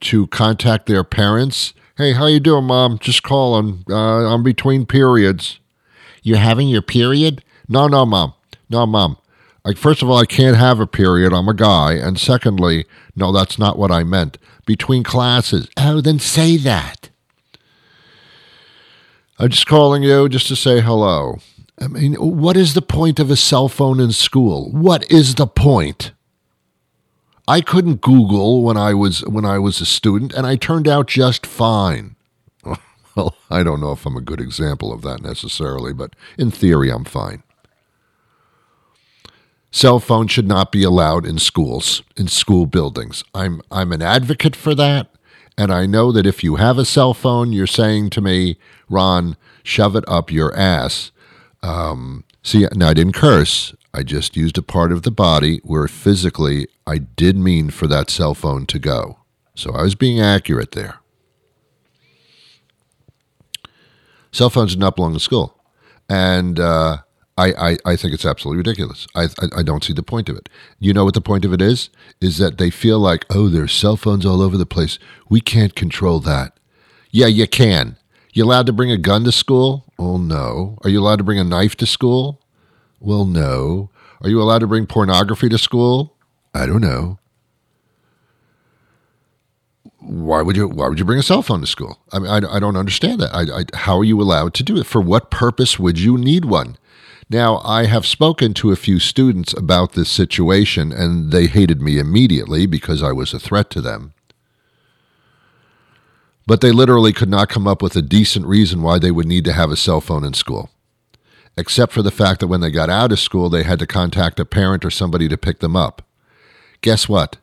To 0.00 0.26
contact 0.26 0.86
their 0.86 1.04
parents? 1.04 1.72
Hey, 1.96 2.12
how 2.12 2.26
you 2.26 2.40
doing, 2.40 2.64
mom? 2.64 2.98
Just 2.98 3.22
calling. 3.22 3.84
Uh, 3.88 4.32
I'm 4.32 4.42
between 4.42 4.86
periods. 4.86 5.60
You're 6.22 6.38
having 6.38 6.68
your 6.68 6.82
period? 6.82 7.44
No, 7.68 7.88
no, 7.88 8.04
mom. 8.04 8.34
No, 8.68 8.84
mom. 8.86 9.16
Like, 9.66 9.76
first 9.76 10.00
of 10.00 10.08
all, 10.08 10.16
I 10.16 10.26
can't 10.26 10.56
have 10.56 10.78
a 10.78 10.86
period. 10.86 11.32
I'm 11.32 11.48
a 11.48 11.54
guy. 11.54 11.94
And 11.94 12.20
secondly, 12.20 12.86
no, 13.16 13.32
that's 13.32 13.58
not 13.58 13.76
what 13.76 13.90
I 13.90 14.04
meant. 14.04 14.38
Between 14.64 15.02
classes. 15.02 15.68
Oh, 15.76 16.00
then 16.00 16.20
say 16.20 16.56
that. 16.58 17.10
I'm 19.40 19.48
just 19.48 19.66
calling 19.66 20.04
you 20.04 20.28
just 20.28 20.46
to 20.48 20.56
say 20.56 20.80
hello. 20.80 21.38
I 21.80 21.88
mean, 21.88 22.14
what 22.14 22.56
is 22.56 22.74
the 22.74 22.80
point 22.80 23.18
of 23.18 23.28
a 23.28 23.34
cell 23.34 23.68
phone 23.68 23.98
in 23.98 24.12
school? 24.12 24.70
What 24.70 25.10
is 25.10 25.34
the 25.34 25.48
point? 25.48 26.12
I 27.48 27.60
couldn't 27.60 28.00
Google 28.00 28.62
when 28.62 28.76
I 28.76 28.94
was 28.94 29.22
when 29.26 29.44
I 29.44 29.58
was 29.58 29.80
a 29.80 29.86
student, 29.86 30.32
and 30.32 30.46
I 30.46 30.54
turned 30.56 30.88
out 30.88 31.08
just 31.08 31.44
fine. 31.44 32.14
Well, 33.16 33.34
I 33.48 33.62
don't 33.62 33.80
know 33.80 33.92
if 33.92 34.04
I'm 34.04 34.14
a 34.14 34.20
good 34.20 34.42
example 34.42 34.92
of 34.92 35.00
that 35.00 35.22
necessarily, 35.22 35.94
but 35.94 36.14
in 36.36 36.50
theory, 36.50 36.90
I'm 36.90 37.06
fine. 37.06 37.42
Cell 39.76 40.00
phones 40.00 40.30
should 40.30 40.48
not 40.48 40.72
be 40.72 40.82
allowed 40.82 41.26
in 41.26 41.36
schools, 41.38 42.02
in 42.16 42.28
school 42.28 42.64
buildings. 42.64 43.22
I'm 43.34 43.60
I'm 43.70 43.92
an 43.92 44.00
advocate 44.00 44.56
for 44.56 44.74
that, 44.74 45.08
and 45.58 45.70
I 45.70 45.84
know 45.84 46.12
that 46.12 46.24
if 46.24 46.42
you 46.42 46.56
have 46.56 46.78
a 46.78 46.84
cell 46.86 47.12
phone, 47.12 47.52
you're 47.52 47.66
saying 47.66 48.08
to 48.10 48.22
me, 48.22 48.56
Ron, 48.88 49.36
shove 49.62 49.94
it 49.94 50.04
up 50.08 50.32
your 50.32 50.56
ass. 50.56 51.10
Um, 51.62 52.24
see, 52.42 52.66
now 52.74 52.88
I 52.88 52.94
didn't 52.94 53.12
curse. 53.12 53.74
I 53.92 54.02
just 54.02 54.34
used 54.34 54.56
a 54.56 54.62
part 54.62 54.92
of 54.92 55.02
the 55.02 55.10
body 55.10 55.60
where 55.62 55.88
physically 55.88 56.68
I 56.86 56.96
did 56.96 57.36
mean 57.36 57.68
for 57.68 57.86
that 57.86 58.08
cell 58.08 58.32
phone 58.32 58.64
to 58.68 58.78
go. 58.78 59.18
So 59.54 59.72
I 59.72 59.82
was 59.82 59.94
being 59.94 60.18
accurate 60.18 60.72
there. 60.72 61.00
Cell 64.32 64.48
phones 64.48 64.72
do 64.72 64.80
not 64.80 64.96
belong 64.96 65.12
to 65.12 65.20
school. 65.20 65.62
And 66.08 66.58
uh, 66.58 67.02
I, 67.38 67.52
I, 67.52 67.76
I 67.84 67.96
think 67.96 68.14
it's 68.14 68.24
absolutely 68.24 68.58
ridiculous. 68.58 69.06
I, 69.14 69.24
I, 69.24 69.58
I 69.58 69.62
don't 69.62 69.84
see 69.84 69.92
the 69.92 70.02
point 70.02 70.28
of 70.28 70.36
it. 70.36 70.48
You 70.78 70.94
know 70.94 71.04
what 71.04 71.14
the 71.14 71.20
point 71.20 71.44
of 71.44 71.52
it 71.52 71.60
is? 71.60 71.90
Is 72.20 72.38
that 72.38 72.56
they 72.56 72.70
feel 72.70 72.98
like, 72.98 73.26
oh, 73.30 73.48
there's 73.48 73.72
cell 73.72 73.96
phones 73.96 74.24
all 74.24 74.40
over 74.40 74.56
the 74.56 74.64
place. 74.64 74.98
We 75.28 75.40
can't 75.40 75.74
control 75.74 76.20
that. 76.20 76.58
Yeah, 77.10 77.26
you 77.26 77.46
can. 77.46 77.98
You 78.32 78.44
allowed 78.44 78.66
to 78.66 78.72
bring 78.72 78.90
a 78.90 78.96
gun 78.98 79.24
to 79.24 79.32
school? 79.32 79.84
Oh, 79.98 80.16
no. 80.16 80.78
Are 80.82 80.90
you 80.90 81.00
allowed 81.00 81.16
to 81.16 81.24
bring 81.24 81.38
a 81.38 81.44
knife 81.44 81.76
to 81.76 81.86
school? 81.86 82.40
Well, 83.00 83.26
no. 83.26 83.90
Are 84.22 84.30
you 84.30 84.40
allowed 84.40 84.60
to 84.60 84.66
bring 84.66 84.86
pornography 84.86 85.48
to 85.50 85.58
school? 85.58 86.16
I 86.54 86.64
don't 86.64 86.80
know. 86.80 87.18
Why 89.98 90.40
would 90.40 90.56
you? 90.56 90.68
Why 90.68 90.88
would 90.88 90.98
you 90.98 91.04
bring 91.04 91.18
a 91.18 91.22
cell 91.22 91.42
phone 91.42 91.60
to 91.60 91.66
school? 91.66 91.98
I 92.12 92.18
mean, 92.18 92.30
I, 92.30 92.56
I 92.56 92.60
don't 92.60 92.76
understand 92.76 93.20
that. 93.20 93.34
I, 93.34 93.60
I, 93.60 93.64
how 93.76 93.98
are 93.98 94.04
you 94.04 94.20
allowed 94.20 94.54
to 94.54 94.62
do 94.62 94.76
it? 94.78 94.86
For 94.86 95.00
what 95.00 95.30
purpose 95.30 95.78
would 95.78 95.98
you 95.98 96.16
need 96.16 96.44
one? 96.44 96.78
Now, 97.28 97.58
I 97.64 97.86
have 97.86 98.06
spoken 98.06 98.54
to 98.54 98.70
a 98.70 98.76
few 98.76 99.00
students 99.00 99.52
about 99.52 99.92
this 99.92 100.08
situation, 100.08 100.92
and 100.92 101.32
they 101.32 101.48
hated 101.48 101.82
me 101.82 101.98
immediately 101.98 102.66
because 102.66 103.02
I 103.02 103.10
was 103.10 103.34
a 103.34 103.40
threat 103.40 103.68
to 103.70 103.80
them. 103.80 104.14
But 106.46 106.60
they 106.60 106.70
literally 106.70 107.12
could 107.12 107.28
not 107.28 107.48
come 107.48 107.66
up 107.66 107.82
with 107.82 107.96
a 107.96 108.02
decent 108.02 108.46
reason 108.46 108.80
why 108.80 109.00
they 109.00 109.10
would 109.10 109.26
need 109.26 109.44
to 109.46 109.52
have 109.52 109.72
a 109.72 109.76
cell 109.76 110.00
phone 110.00 110.24
in 110.24 110.34
school, 110.34 110.70
except 111.56 111.92
for 111.92 112.02
the 112.02 112.12
fact 112.12 112.38
that 112.38 112.46
when 112.46 112.60
they 112.60 112.70
got 112.70 112.90
out 112.90 113.10
of 113.10 113.18
school, 113.18 113.48
they 113.48 113.64
had 113.64 113.80
to 113.80 113.86
contact 113.88 114.38
a 114.38 114.44
parent 114.44 114.84
or 114.84 114.90
somebody 114.90 115.26
to 115.26 115.36
pick 115.36 115.58
them 115.58 115.74
up. 115.74 116.02
Guess 116.80 117.08
what? 117.08 117.38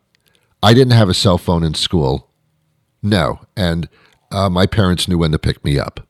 I 0.61 0.73
didn't 0.73 0.93
have 0.93 1.09
a 1.09 1.13
cell 1.13 1.37
phone 1.37 1.65
in 1.65 1.73
school. 1.73 2.29
No. 3.01 3.41
And 3.57 3.89
uh, 4.31 4.49
my 4.49 4.65
parents 4.65 5.09
knew 5.09 5.17
when 5.17 5.33
to 5.33 5.39
pick 5.39 5.65
me 5.65 5.77
up. 5.77 6.07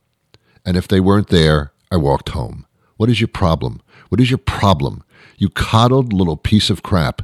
And 0.64 0.78
if 0.78 0.88
they 0.88 1.00
weren't 1.00 1.30
there, 1.30 1.72
I 1.92 1.98
walked 1.98 2.30
home. 2.30 2.68
What 2.98 3.10
is 3.10 3.20
your 3.20 3.28
problem? 3.28 3.82
What 4.10 4.22
is 4.22 4.30
your 4.30 4.38
problem? 4.38 5.04
You 5.38 5.50
coddled 5.50 6.14
little 6.14 6.38
piece 6.38 6.70
of 6.70 6.84
crap. 6.84 7.24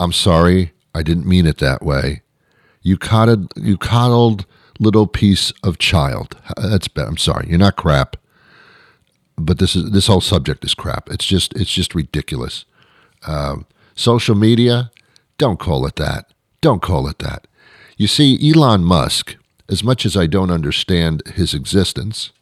I'm 0.00 0.12
sorry, 0.12 0.72
I 0.94 1.02
didn't 1.02 1.26
mean 1.26 1.46
it 1.46 1.58
that 1.58 1.82
way. 1.82 2.22
You 2.82 2.98
coddled, 2.98 3.52
you 3.56 3.78
coddled 3.78 4.44
little 4.78 5.06
piece 5.06 5.52
of 5.62 5.78
child. 5.78 6.36
That's 6.56 6.88
bad. 6.88 7.06
I'm 7.06 7.16
sorry. 7.16 7.46
You're 7.48 7.58
not 7.58 7.76
crap. 7.76 8.16
But 9.36 9.58
this 9.58 9.74
is 9.74 9.90
this 9.90 10.08
whole 10.08 10.20
subject 10.20 10.64
is 10.64 10.74
crap. 10.74 11.08
It's 11.10 11.24
just 11.24 11.54
it's 11.54 11.70
just 11.70 11.94
ridiculous. 11.94 12.64
Um, 13.26 13.66
social 13.94 14.34
media, 14.34 14.90
don't 15.38 15.58
call 15.58 15.86
it 15.86 15.96
that. 15.96 16.32
Don't 16.60 16.82
call 16.82 17.08
it 17.08 17.18
that. 17.20 17.46
You 17.96 18.06
see, 18.06 18.38
Elon 18.50 18.84
Musk, 18.84 19.36
as 19.68 19.82
much 19.82 20.04
as 20.04 20.16
I 20.16 20.26
don't 20.26 20.50
understand 20.50 21.22
his 21.34 21.54
existence, 21.54 22.32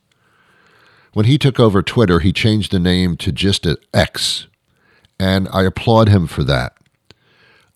when 1.12 1.26
he 1.26 1.38
took 1.38 1.58
over 1.58 1.82
Twitter, 1.82 2.20
he 2.20 2.32
changed 2.32 2.72
the 2.72 2.78
name 2.78 3.16
to 3.18 3.32
just 3.32 3.66
X, 3.92 4.46
and 5.18 5.48
I 5.52 5.64
applaud 5.64 6.08
him 6.08 6.26
for 6.26 6.44
that 6.44 6.76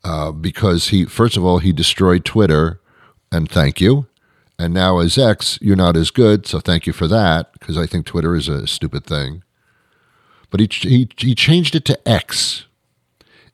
uh, 0.04 0.32
because 0.32 0.88
he, 0.88 1.04
first 1.04 1.36
of 1.36 1.44
all, 1.44 1.58
he 1.58 1.72
destroyed 1.72 2.24
Twitter, 2.24 2.80
and 3.32 3.50
thank 3.50 3.80
you. 3.80 4.06
And 4.58 4.72
now 4.72 4.98
as 4.98 5.18
X, 5.18 5.58
you're 5.60 5.74
not 5.74 5.96
as 5.96 6.10
good, 6.10 6.46
so 6.46 6.60
thank 6.60 6.86
you 6.86 6.92
for 6.92 7.08
that 7.08 7.52
because 7.54 7.76
I 7.76 7.86
think 7.86 8.06
Twitter 8.06 8.36
is 8.36 8.48
a 8.48 8.66
stupid 8.66 9.04
thing. 9.04 9.42
But 10.50 10.60
he, 10.60 10.68
he 10.70 11.08
he 11.16 11.34
changed 11.34 11.74
it 11.74 11.84
to 11.86 12.08
X, 12.08 12.66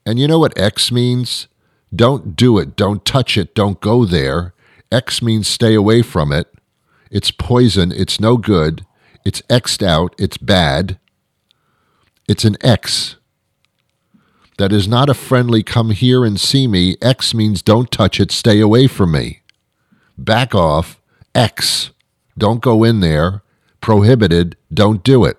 and 0.05 0.19
you 0.19 0.29
know 0.29 0.39
what 0.39 0.59
X 0.59 0.93
means? 0.93 1.47
Don't 1.95 2.37
do 2.37 2.59
it. 2.59 2.77
Don't 2.77 3.05
touch 3.05 3.39
it. 3.39 3.55
Don't 3.55 3.81
go 3.81 4.05
there. 4.05 4.53
X 4.93 5.23
means 5.23 5.49
stay 5.49 5.75
away 5.75 6.03
from 6.03 6.33
it. 6.33 6.53
It's 7.11 7.31
poison. 7.31 7.91
It's 7.91 8.21
no 8.21 8.37
good. 8.37 8.85
It's 9.25 9.43
X'd 9.50 9.83
out. 9.83 10.15
It's 10.19 10.37
bad. 10.37 10.99
It's 12.29 12.45
an 12.45 12.57
X. 12.61 13.17
That 14.59 14.73
is 14.73 14.87
not 14.87 15.09
a 15.09 15.15
friendly 15.15 15.62
come 15.62 15.91
here 15.91 16.25
and 16.25 16.39
see 16.39 16.67
me. 16.67 16.97
X 17.00 17.35
means 17.35 17.62
don't 17.62 17.91
touch 17.91 18.21
it. 18.21 18.31
Stay 18.31 18.61
away 18.61 18.87
from 18.87 19.12
me. 19.12 19.41
Back 20.19 20.55
off. 20.55 21.00
X. 21.35 21.91
Don't 22.37 22.61
go 22.61 22.85
in 22.85 23.00
there. 23.00 23.43
Prohibited. 23.81 24.57
Don't 24.73 25.03
do 25.03 25.25
it. 25.25 25.39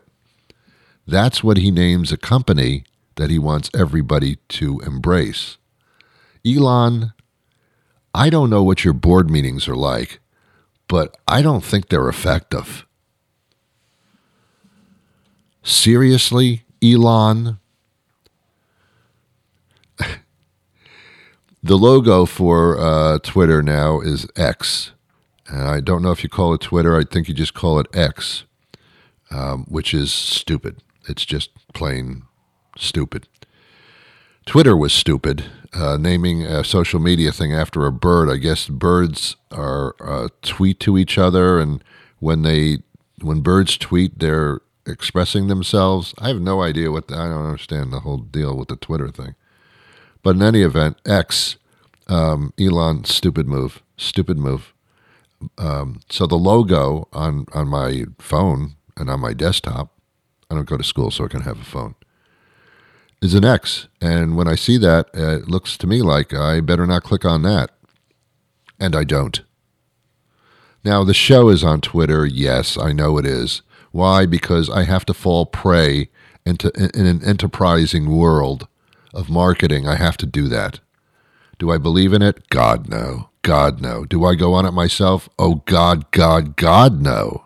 That's 1.07 1.43
what 1.43 1.57
he 1.57 1.71
names 1.71 2.11
a 2.11 2.17
company 2.17 2.83
that 3.15 3.29
he 3.29 3.37
wants 3.37 3.69
everybody 3.75 4.37
to 4.49 4.79
embrace. 4.79 5.57
Elon, 6.45 7.13
I 8.13 8.29
don't 8.29 8.49
know 8.49 8.63
what 8.63 8.83
your 8.83 8.93
board 8.93 9.29
meetings 9.29 9.67
are 9.67 9.75
like, 9.75 10.19
but 10.87 11.15
I 11.27 11.41
don't 11.41 11.63
think 11.63 11.89
they're 11.89 12.09
effective. 12.09 12.85
Seriously, 15.63 16.63
Elon? 16.83 17.59
the 21.63 21.77
logo 21.77 22.25
for 22.25 22.79
uh, 22.79 23.19
Twitter 23.19 23.61
now 23.61 23.99
is 23.99 24.27
X. 24.35 24.91
And 25.47 25.61
I 25.61 25.81
don't 25.81 26.01
know 26.01 26.11
if 26.11 26.23
you 26.23 26.29
call 26.29 26.53
it 26.53 26.61
Twitter. 26.61 26.97
I 26.97 27.03
think 27.03 27.27
you 27.27 27.33
just 27.33 27.53
call 27.53 27.79
it 27.79 27.87
X, 27.93 28.45
um, 29.29 29.65
which 29.67 29.93
is 29.93 30.13
stupid. 30.13 30.77
It's 31.07 31.25
just 31.25 31.51
plain 31.73 32.23
stupid. 32.77 33.27
Twitter 34.45 34.75
was 34.75 34.93
stupid, 34.93 35.45
uh, 35.73 35.97
naming 35.97 36.43
a 36.43 36.63
social 36.63 36.99
media 36.99 37.31
thing 37.31 37.53
after 37.53 37.85
a 37.85 37.91
bird. 37.91 38.29
I 38.29 38.37
guess 38.37 38.67
birds 38.67 39.35
are 39.51 39.95
uh, 39.99 40.29
tweet 40.41 40.79
to 40.81 40.97
each 40.97 41.17
other, 41.17 41.59
and 41.59 41.83
when 42.19 42.41
they 42.41 42.79
when 43.21 43.41
birds 43.41 43.77
tweet, 43.77 44.17
they're 44.19 44.61
expressing 44.85 45.47
themselves. 45.47 46.13
I 46.17 46.27
have 46.29 46.41
no 46.41 46.61
idea 46.61 46.91
what 46.91 47.07
the, 47.07 47.15
I 47.15 47.27
don't 47.27 47.45
understand 47.45 47.91
the 47.91 48.01
whole 48.01 48.17
deal 48.17 48.57
with 48.57 48.67
the 48.67 48.75
Twitter 48.75 49.09
thing. 49.09 49.35
But 50.23 50.35
in 50.35 50.41
any 50.41 50.61
event, 50.61 50.97
X, 51.05 51.57
um, 52.07 52.53
Elon, 52.59 53.05
stupid 53.05 53.47
move, 53.47 53.81
stupid 53.97 54.37
move. 54.37 54.73
Um, 55.57 56.01
so 56.09 56.27
the 56.27 56.35
logo 56.35 57.07
on 57.13 57.47
on 57.53 57.67
my 57.67 58.05
phone 58.19 58.75
and 58.95 59.09
on 59.09 59.19
my 59.19 59.33
desktop, 59.33 59.91
I 60.49 60.55
don't 60.55 60.69
go 60.69 60.77
to 60.77 60.83
school, 60.83 61.09
so 61.09 61.25
I 61.25 61.29
can 61.29 61.41
have 61.41 61.59
a 61.59 61.65
phone. 61.65 61.95
Is 63.21 63.33
an 63.33 63.45
X, 63.45 63.87
and 63.99 64.35
when 64.35 64.47
I 64.47 64.55
see 64.55 64.77
that, 64.77 65.09
it 65.13 65.47
looks 65.47 65.77
to 65.77 65.87
me 65.87 66.01
like 66.01 66.33
I 66.33 66.59
better 66.59 66.85
not 66.85 67.03
click 67.03 67.23
on 67.25 67.43
that, 67.43 67.71
and 68.79 68.95
I 68.95 69.03
don't. 69.03 69.41
Now 70.83 71.03
the 71.03 71.13
show 71.13 71.49
is 71.49 71.63
on 71.63 71.81
Twitter. 71.81 72.25
Yes, 72.25 72.77
I 72.77 72.91
know 72.91 73.17
it 73.17 73.25
is. 73.25 73.61
Why? 73.91 74.25
Because 74.25 74.69
I 74.69 74.83
have 74.83 75.05
to 75.05 75.13
fall 75.13 75.45
prey 75.45 76.09
into 76.45 76.71
in 76.95 77.05
an 77.05 77.23
enterprising 77.23 78.15
world 78.15 78.67
of 79.13 79.29
marketing. 79.29 79.87
I 79.87 79.95
have 79.95 80.17
to 80.17 80.25
do 80.25 80.47
that. 80.47 80.79
Do 81.59 81.69
I 81.71 81.77
believe 81.77 82.13
in 82.13 82.21
it? 82.21 82.49
God 82.49 82.89
no. 82.89 83.29
God 83.41 83.81
no. 83.81 84.05
Do 84.05 84.25
I 84.25 84.35
go 84.35 84.53
on 84.53 84.65
it 84.65 84.71
myself? 84.71 85.29
Oh 85.37 85.55
God, 85.65 86.09
God, 86.11 86.55
God 86.55 87.01
no. 87.01 87.45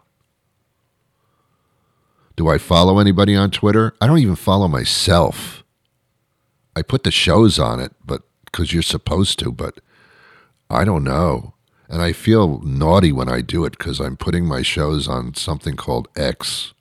Do 2.35 2.49
I 2.49 2.57
follow 2.57 2.99
anybody 2.99 3.35
on 3.35 3.49
Twitter? 3.51 3.95
I 3.99 4.07
don't 4.07 4.19
even 4.19 4.35
follow 4.35 4.67
myself. 4.67 5.63
I 6.75 6.81
put 6.81 7.03
the 7.03 7.11
shows 7.11 7.57
on 7.57 7.79
it, 7.79 7.93
but 8.05 8.23
because 8.45 8.73
you're 8.73 8.83
supposed 8.83 9.39
to, 9.39 9.51
but 9.51 9.79
I 10.69 10.83
don't 10.83 11.03
know. 11.03 11.54
And 11.87 12.01
I 12.01 12.13
feel 12.13 12.59
naughty 12.61 13.11
when 13.11 13.29
I 13.29 13.41
do 13.41 13.63
it 13.65 13.77
because 13.77 13.99
I'm 13.99 14.17
putting 14.17 14.45
my 14.45 14.61
shows 14.61 15.07
on 15.07 15.35
something 15.35 15.75
called 15.75 16.07
X. 16.15 16.73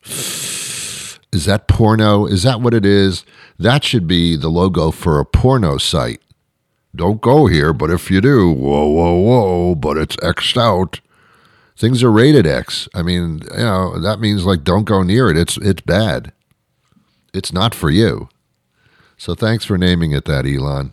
Is 1.33 1.45
that 1.45 1.69
porno? 1.69 2.27
Is 2.27 2.43
that 2.45 2.61
what 2.61 2.75
it 2.75 2.87
is? 2.87 3.25
That 3.59 3.85
should 3.85 4.07
be 4.07 4.37
the 4.37 4.49
logo 4.49 4.91
for 4.91 5.21
a 5.21 5.27
porno 5.27 5.79
site. 5.79 6.21
Don't 6.97 7.21
go 7.21 7.47
here, 7.47 7.73
but 7.73 7.91
if 7.91 8.11
you 8.11 8.21
do, 8.21 8.53
whoa, 8.53 8.87
whoa, 8.87 9.19
whoa, 9.19 9.75
but 9.75 9.99
it's 9.99 10.17
X'd 10.23 10.57
out. 10.57 11.01
Things 11.77 12.05
are 12.05 12.13
rated 12.13 12.47
X. 12.47 12.89
I 12.95 13.03
mean, 13.03 13.41
you 13.51 13.65
know, 13.65 13.99
that 13.99 14.21
means 14.21 14.47
like 14.47 14.63
don't 14.63 14.85
go 14.85 15.03
near 15.03 15.29
it. 15.29 15.37
It's 15.37 15.57
it's 15.57 15.83
bad. 15.83 16.33
It's 17.33 17.53
not 17.53 17.75
for 17.75 17.91
you. 17.91 18.29
So 19.17 19.35
thanks 19.35 19.65
for 19.65 19.77
naming 19.77 20.13
it 20.13 20.25
that, 20.27 20.47
Elon. 20.47 20.93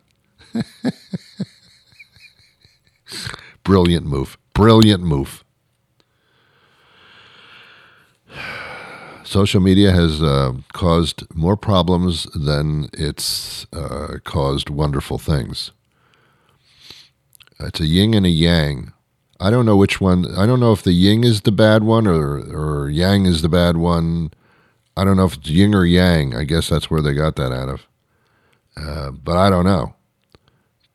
Brilliant 3.64 4.06
move. 4.06 4.38
Brilliant 4.54 5.04
move. 5.04 5.44
Social 9.24 9.62
media 9.62 9.92
has 9.92 10.22
uh, 10.22 10.54
caused 10.74 11.24
more 11.34 11.56
problems 11.56 12.26
than 12.36 12.90
it's 12.94 13.66
uh, 13.72 14.18
caused 14.24 14.70
wonderful 14.70 15.18
things. 15.18 15.72
It's 17.60 17.80
a 17.80 17.86
yin 17.86 18.14
and 18.14 18.26
a 18.26 18.30
yang. 18.30 18.92
I 19.40 19.50
don't 19.50 19.66
know 19.66 19.78
which 19.78 20.02
one. 20.02 20.26
I 20.36 20.46
don't 20.46 20.60
know 20.60 20.74
if 20.74 20.84
the 20.84 20.92
yin 20.92 21.24
is 21.24 21.42
the 21.42 21.52
bad 21.52 21.84
one 21.84 22.08
or 22.08 22.40
or 22.40 22.90
yang 22.90 23.26
is 23.26 23.42
the 23.42 23.50
bad 23.50 23.78
one. 23.78 24.32
I 24.98 25.04
don't 25.06 25.18
know 25.18 25.26
if 25.26 25.36
it's 25.36 25.50
yin 25.50 25.74
or 25.74 25.86
yang. 25.86 26.36
I 26.36 26.44
guess 26.44 26.70
that's 26.70 26.92
where 26.92 27.02
they 27.02 27.14
got 27.14 27.36
that 27.38 27.52
out 27.52 27.70
of. 27.70 27.88
Uh, 28.76 29.12
but 29.12 29.38
I 29.38 29.50
don't 29.50 29.66
know 29.66 29.96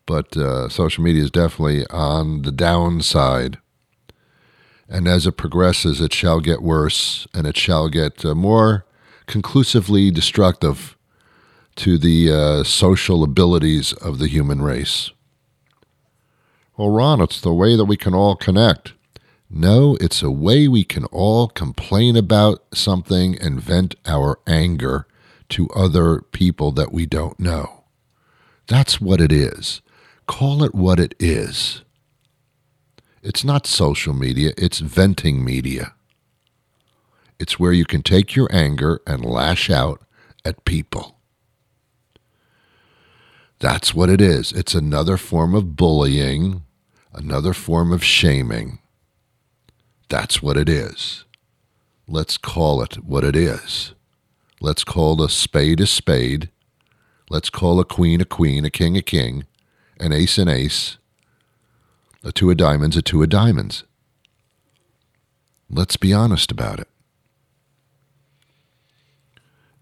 but 0.06 0.36
uh, 0.36 0.68
social 0.68 1.02
media 1.04 1.24
is 1.24 1.30
definitely 1.30 1.86
on 1.88 2.42
the 2.42 2.52
downside. 2.52 3.58
And 4.88 5.08
as 5.08 5.26
it 5.26 5.36
progresses, 5.36 6.00
it 6.00 6.12
shall 6.12 6.40
get 6.40 6.62
worse 6.62 7.26
and 7.34 7.46
it 7.46 7.56
shall 7.56 7.88
get 7.88 8.24
uh, 8.24 8.34
more 8.34 8.86
conclusively 9.26 10.10
destructive 10.10 10.96
to 11.76 11.98
the 11.98 12.32
uh, 12.32 12.64
social 12.64 13.22
abilities 13.22 13.92
of 13.94 14.18
the 14.18 14.28
human 14.28 14.62
race. 14.62 15.10
Well, 16.76 16.90
Ron, 16.90 17.20
it's 17.20 17.40
the 17.40 17.52
way 17.52 17.76
that 17.76 17.84
we 17.84 17.96
can 17.96 18.14
all 18.14 18.36
connect. 18.36 18.92
No, 19.48 19.96
it's 20.00 20.22
a 20.22 20.30
way 20.30 20.68
we 20.68 20.84
can 20.84 21.04
all 21.06 21.48
complain 21.48 22.16
about 22.16 22.64
something 22.74 23.38
and 23.40 23.60
vent 23.60 23.94
our 24.04 24.38
anger 24.46 25.06
to 25.50 25.68
other 25.70 26.20
people 26.20 26.72
that 26.72 26.92
we 26.92 27.06
don't 27.06 27.38
know. 27.38 27.84
That's 28.66 29.00
what 29.00 29.20
it 29.20 29.30
is. 29.30 29.80
Call 30.26 30.64
it 30.64 30.74
what 30.74 30.98
it 30.98 31.14
is. 31.18 31.82
It's 33.22 33.44
not 33.44 33.66
social 33.66 34.12
media, 34.12 34.52
it's 34.56 34.78
venting 34.78 35.44
media. 35.44 35.94
It's 37.38 37.58
where 37.58 37.72
you 37.72 37.84
can 37.84 38.02
take 38.02 38.34
your 38.34 38.48
anger 38.50 39.00
and 39.06 39.24
lash 39.24 39.68
out 39.70 40.02
at 40.44 40.64
people. 40.64 41.16
That's 43.58 43.94
what 43.94 44.10
it 44.10 44.20
is. 44.20 44.52
It's 44.52 44.74
another 44.74 45.16
form 45.16 45.54
of 45.54 45.76
bullying, 45.76 46.62
another 47.12 47.52
form 47.52 47.92
of 47.92 48.04
shaming. 48.04 48.78
That's 50.08 50.42
what 50.42 50.56
it 50.56 50.68
is. 50.68 51.24
Let's 52.06 52.36
call 52.36 52.82
it 52.82 53.04
what 53.04 53.24
it 53.24 53.34
is. 53.34 53.92
Let's 54.60 54.84
call 54.84 55.22
a 55.22 55.28
spade 55.28 55.80
a 55.80 55.86
spade. 55.86 56.50
Let's 57.28 57.50
call 57.50 57.80
a 57.80 57.84
queen 57.84 58.20
a 58.20 58.24
queen, 58.24 58.64
a 58.64 58.70
king 58.70 58.96
a 58.96 59.02
king, 59.02 59.44
an 59.98 60.12
ace 60.12 60.38
an 60.38 60.48
ace, 60.48 60.98
a 62.22 62.32
two 62.32 62.50
of 62.50 62.56
diamonds 62.56 62.96
a 62.96 63.02
two 63.02 63.22
of 63.22 63.28
diamonds. 63.28 63.84
Let's 65.68 65.96
be 65.96 66.12
honest 66.12 66.52
about 66.52 66.80
it. 66.80 66.88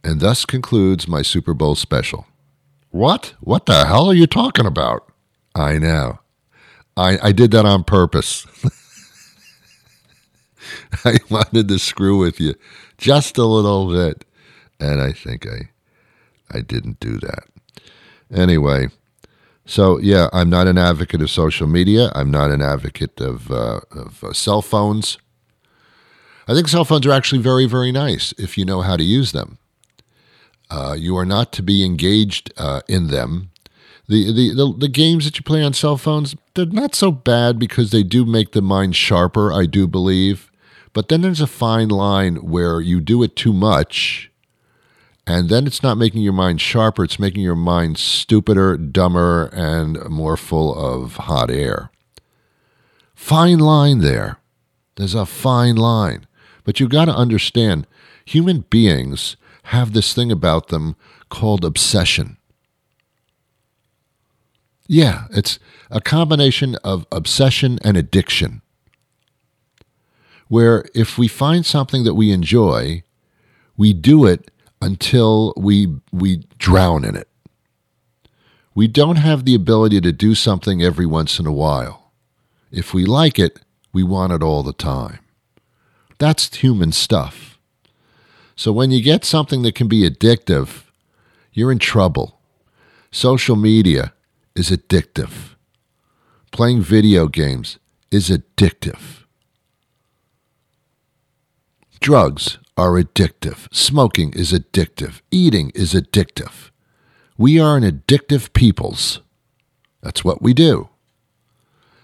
And 0.03 0.20
thus 0.20 0.44
concludes 0.44 1.09
my 1.09 1.22
Super 1.22 1.55
Bowl 1.55 1.74
special. 1.74 2.27
What? 2.90 3.35
What 3.40 3.66
the 3.66 3.87
hell 3.87 4.09
are 4.09 4.14
you 4.14 4.27
talking 4.27 4.66
about? 4.66 5.11
I 5.55 5.79
know. 5.79 6.20
I, 6.96 7.18
I 7.22 7.33
did 7.33 7.50
that 7.53 7.66
on 7.66 7.85
purpose. 7.85 8.46
I 11.05 11.18
wanted 11.31 11.68
to 11.68 11.79
screw 11.79 12.18
with 12.18 12.40
you 12.40 12.55
just 12.98 13.38
a 13.38 13.44
little 13.44 13.92
bit. 13.92 14.24
And 14.79 15.00
I 15.00 15.12
think 15.12 15.46
I 15.46 15.70
I 16.50 16.61
didn't 16.61 17.00
do 17.00 17.18
that. 17.18 17.44
Anyway, 18.33 18.88
so 19.66 19.98
yeah, 19.98 20.29
I'm 20.33 20.50
not 20.50 20.66
an 20.66 20.79
advocate 20.79 21.22
of 21.22 21.31
social 21.31 21.66
media. 21.66 22.11
I'm 22.14 22.31
not 22.31 22.50
an 22.50 22.62
advocate 22.62 23.20
of, 23.20 23.50
uh, 23.50 23.81
of 23.90 24.22
uh, 24.22 24.33
cell 24.33 24.62
phones. 24.62 25.18
I 26.46 26.55
think 26.55 26.68
cell 26.68 26.85
phones 26.85 27.07
are 27.07 27.12
actually 27.12 27.40
very, 27.40 27.66
very 27.66 27.90
nice 27.90 28.33
if 28.37 28.59
you 28.59 28.64
know 28.64 28.83
how 28.83 28.96
to 28.96 29.05
use 29.05 29.33
them. 29.33 29.59
Uh, 30.70 30.94
you 30.98 31.16
are 31.16 31.24
not 31.24 31.53
to 31.53 31.62
be 31.62 31.85
engaged 31.85 32.53
uh, 32.57 32.83
in 32.88 33.09
them. 33.09 33.50
The, 34.07 34.33
the, 34.33 34.55
the, 34.55 34.74
the 34.81 34.88
games 34.88 35.24
that 35.24 35.38
you 35.38 35.42
play 35.42 35.62
on 35.62 35.72
cell 35.72 35.96
phones, 35.96 36.37
they're 36.55 36.66
not 36.66 36.94
so 36.94 37.11
bad 37.11 37.59
because 37.59 37.90
they 37.90 38.03
do 38.03 38.27
make 38.27 38.53
the 38.53 38.61
mind 38.61 38.96
sharper, 38.96 39.50
I 39.50 39.64
do 39.64 39.87
believe. 39.87 40.50
But 40.92 41.09
then 41.09 41.22
there's 41.22 41.40
a 41.40 41.46
fine 41.46 41.88
line 41.88 42.37
where 42.37 42.81
you 42.81 43.00
do 43.00 43.22
it 43.22 43.35
too 43.35 43.53
much, 43.53 44.31
and 45.26 45.48
then 45.48 45.66
it's 45.66 45.82
not 45.82 45.96
making 45.96 46.22
your 46.22 46.32
mind 46.32 46.60
sharper, 46.60 47.04
it's 47.04 47.18
making 47.18 47.42
your 47.42 47.54
mind 47.54 47.98
stupider, 47.98 48.76
dumber, 48.76 49.46
and 49.52 50.02
more 50.10 50.37
full 50.37 50.74
of 50.74 51.16
hot 51.16 51.50
air. 51.50 51.90
Fine 53.14 53.58
line 53.58 54.00
there. 54.00 54.38
There's 54.96 55.14
a 55.14 55.24
fine 55.24 55.76
line. 55.76 56.26
But 56.64 56.78
you've 56.78 56.90
got 56.90 57.06
to 57.06 57.14
understand 57.14 57.87
human 58.24 58.60
beings 58.68 59.37
have 59.64 59.92
this 59.92 60.12
thing 60.12 60.30
about 60.30 60.68
them 60.68 60.96
called 61.30 61.64
obsession. 61.64 62.37
Yeah, 64.87 65.24
it's 65.30 65.58
a 65.90 66.00
combination 66.00 66.76
of 66.84 67.06
obsession 67.10 67.78
and 67.82 67.96
addiction. 67.96 68.60
Where 70.48 70.84
if 70.94 71.16
we 71.16 71.28
find 71.28 71.64
something 71.64 72.04
that 72.04 72.14
we 72.14 72.30
enjoy, 72.30 73.02
we 73.76 73.94
do 73.94 74.26
it 74.26 74.50
until 74.84 75.54
we, 75.56 75.88
we 76.12 76.44
drown 76.58 77.06
in 77.06 77.16
it. 77.16 77.26
We 78.74 78.86
don't 78.86 79.16
have 79.16 79.44
the 79.44 79.54
ability 79.54 80.02
to 80.02 80.12
do 80.12 80.34
something 80.34 80.82
every 80.82 81.06
once 81.06 81.38
in 81.38 81.46
a 81.46 81.52
while. 81.52 82.12
If 82.70 82.92
we 82.92 83.06
like 83.06 83.38
it, 83.38 83.60
we 83.94 84.02
want 84.02 84.34
it 84.34 84.42
all 84.42 84.62
the 84.62 84.74
time. 84.74 85.20
That's 86.18 86.54
human 86.56 86.92
stuff. 86.92 87.58
So 88.56 88.72
when 88.72 88.90
you 88.90 89.02
get 89.02 89.24
something 89.24 89.62
that 89.62 89.74
can 89.74 89.88
be 89.88 90.08
addictive, 90.08 90.82
you're 91.54 91.72
in 91.72 91.78
trouble. 91.78 92.38
Social 93.10 93.56
media 93.56 94.12
is 94.54 94.70
addictive. 94.70 95.54
Playing 96.52 96.82
video 96.82 97.26
games 97.26 97.78
is 98.10 98.28
addictive. 98.28 99.23
Drugs 102.04 102.58
are 102.76 103.02
addictive. 103.02 103.66
Smoking 103.72 104.34
is 104.34 104.52
addictive. 104.52 105.22
Eating 105.30 105.72
is 105.74 105.94
addictive. 105.94 106.68
We 107.38 107.58
are 107.58 107.78
an 107.78 107.82
addictive 107.82 108.52
peoples. 108.52 109.22
That's 110.02 110.22
what 110.22 110.42
we 110.42 110.52
do. 110.52 110.90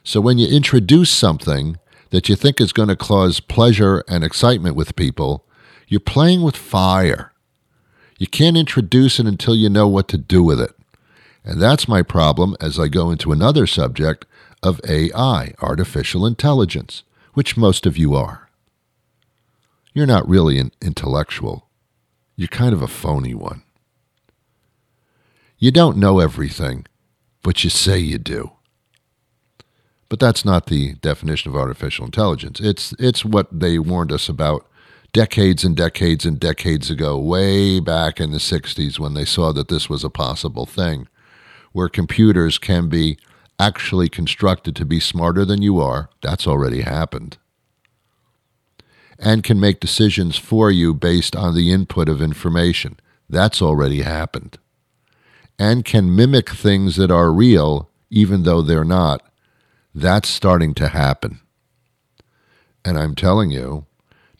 So 0.02 0.22
when 0.22 0.38
you 0.38 0.48
introduce 0.48 1.10
something 1.10 1.76
that 2.08 2.30
you 2.30 2.34
think 2.34 2.62
is 2.62 2.72
going 2.72 2.88
to 2.88 2.96
cause 2.96 3.40
pleasure 3.40 4.02
and 4.08 4.24
excitement 4.24 4.74
with 4.74 4.96
people, 4.96 5.44
you're 5.86 6.00
playing 6.00 6.40
with 6.40 6.56
fire. 6.56 7.34
You 8.18 8.26
can't 8.26 8.56
introduce 8.56 9.20
it 9.20 9.26
until 9.26 9.54
you 9.54 9.68
know 9.68 9.86
what 9.86 10.08
to 10.08 10.16
do 10.16 10.42
with 10.42 10.62
it. 10.62 10.74
And 11.44 11.60
that's 11.60 11.88
my 11.88 12.00
problem 12.00 12.56
as 12.58 12.78
I 12.78 12.88
go 12.88 13.10
into 13.10 13.32
another 13.32 13.66
subject 13.66 14.24
of 14.62 14.80
AI, 14.88 15.52
artificial 15.60 16.24
intelligence, 16.24 17.02
which 17.34 17.58
most 17.58 17.84
of 17.84 17.98
you 17.98 18.14
are. 18.14 18.49
You're 19.92 20.06
not 20.06 20.28
really 20.28 20.58
an 20.58 20.72
intellectual. 20.80 21.68
You're 22.36 22.48
kind 22.48 22.72
of 22.72 22.82
a 22.82 22.88
phony 22.88 23.34
one. 23.34 23.62
You 25.58 25.70
don't 25.70 25.98
know 25.98 26.20
everything, 26.20 26.86
but 27.42 27.64
you 27.64 27.70
say 27.70 27.98
you 27.98 28.18
do. 28.18 28.52
But 30.08 30.18
that's 30.18 30.44
not 30.44 30.66
the 30.66 30.94
definition 30.94 31.50
of 31.50 31.56
artificial 31.56 32.04
intelligence. 32.04 32.60
It's, 32.60 32.94
it's 32.98 33.24
what 33.24 33.48
they 33.52 33.78
warned 33.78 34.10
us 34.10 34.28
about 34.28 34.66
decades 35.12 35.64
and 35.64 35.76
decades 35.76 36.24
and 36.24 36.38
decades 36.38 36.90
ago, 36.90 37.18
way 37.18 37.80
back 37.80 38.20
in 38.20 38.30
the 38.30 38.38
60s, 38.38 38.98
when 38.98 39.14
they 39.14 39.24
saw 39.24 39.52
that 39.52 39.68
this 39.68 39.88
was 39.88 40.02
a 40.02 40.10
possible 40.10 40.66
thing, 40.66 41.08
where 41.72 41.88
computers 41.88 42.58
can 42.58 42.88
be 42.88 43.18
actually 43.58 44.08
constructed 44.08 44.74
to 44.76 44.86
be 44.86 44.98
smarter 44.98 45.44
than 45.44 45.62
you 45.62 45.80
are. 45.80 46.08
That's 46.22 46.46
already 46.46 46.80
happened. 46.80 47.38
And 49.22 49.44
can 49.44 49.60
make 49.60 49.80
decisions 49.80 50.38
for 50.38 50.70
you 50.70 50.94
based 50.94 51.36
on 51.36 51.54
the 51.54 51.70
input 51.70 52.08
of 52.08 52.22
information. 52.22 52.98
That's 53.28 53.60
already 53.60 54.00
happened. 54.00 54.58
And 55.58 55.84
can 55.84 56.16
mimic 56.16 56.48
things 56.48 56.96
that 56.96 57.10
are 57.10 57.30
real, 57.30 57.90
even 58.08 58.44
though 58.44 58.62
they're 58.62 58.82
not. 58.82 59.22
That's 59.94 60.28
starting 60.28 60.72
to 60.74 60.88
happen. 60.88 61.40
And 62.82 62.98
I'm 62.98 63.14
telling 63.14 63.50
you, 63.50 63.84